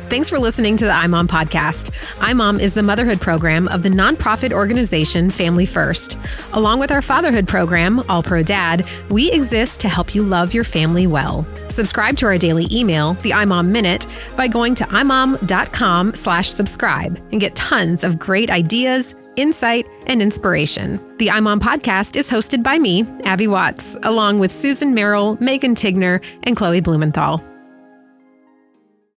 Thanks 0.10 0.30
for 0.30 0.40
listening 0.40 0.78
to 0.78 0.86
the 0.86 0.92
iMom 0.92 1.28
podcast. 1.28 1.92
iMom 2.20 2.62
is 2.62 2.74
the 2.74 2.82
motherhood 2.82 3.20
program 3.20 3.68
of 3.68 3.84
the 3.84 3.90
nonprofit 3.90 4.54
organization 4.54 5.30
Family 5.30 5.66
First. 5.66 6.18
Along 6.54 6.80
with 6.80 6.92
our 6.92 7.02
fatherhood 7.02 7.46
program, 7.46 8.02
All 8.08 8.24
Pro 8.24 8.42
Dad, 8.42 8.88
we 9.10 9.30
exist 9.30 9.82
to 9.82 9.90
help 9.90 10.16
you 10.16 10.24
love 10.24 10.54
your 10.54 10.64
family 10.64 11.08
well. 11.08 11.46
Subscribe 11.68 12.16
to 12.18 12.26
our 12.26 12.38
daily 12.38 12.68
email, 12.72 13.16
the 13.16 13.32
iMom 13.32 13.68
Minute, 13.68 14.08
by 14.38 14.48
going 14.48 14.76
to 14.76 14.86
imom.com 14.86 16.16
slash 16.16 16.52
subscribe 16.52 17.18
and 17.34 17.42
get 17.42 17.54
tons 17.58 18.06
of 18.06 18.18
great 18.18 18.50
ideas, 18.50 19.14
insight, 19.36 19.86
and 20.06 20.22
inspiration. 20.22 21.02
The 21.18 21.28
iMom 21.28 21.60
podcast 21.60 22.16
is 22.16 22.32
hosted 22.32 22.64
by 22.64 22.80
me, 22.80 23.06
Abby 23.26 23.48
Watts, 23.48 23.98
along 24.04 24.40
with 24.40 24.54
Susan 24.54 24.94
Merrill, 24.94 25.38
Megan 25.42 25.76
Tigner, 25.76 26.24
and 26.44 26.56
Chloe 26.56 26.80
Blumenthal. 26.80 27.44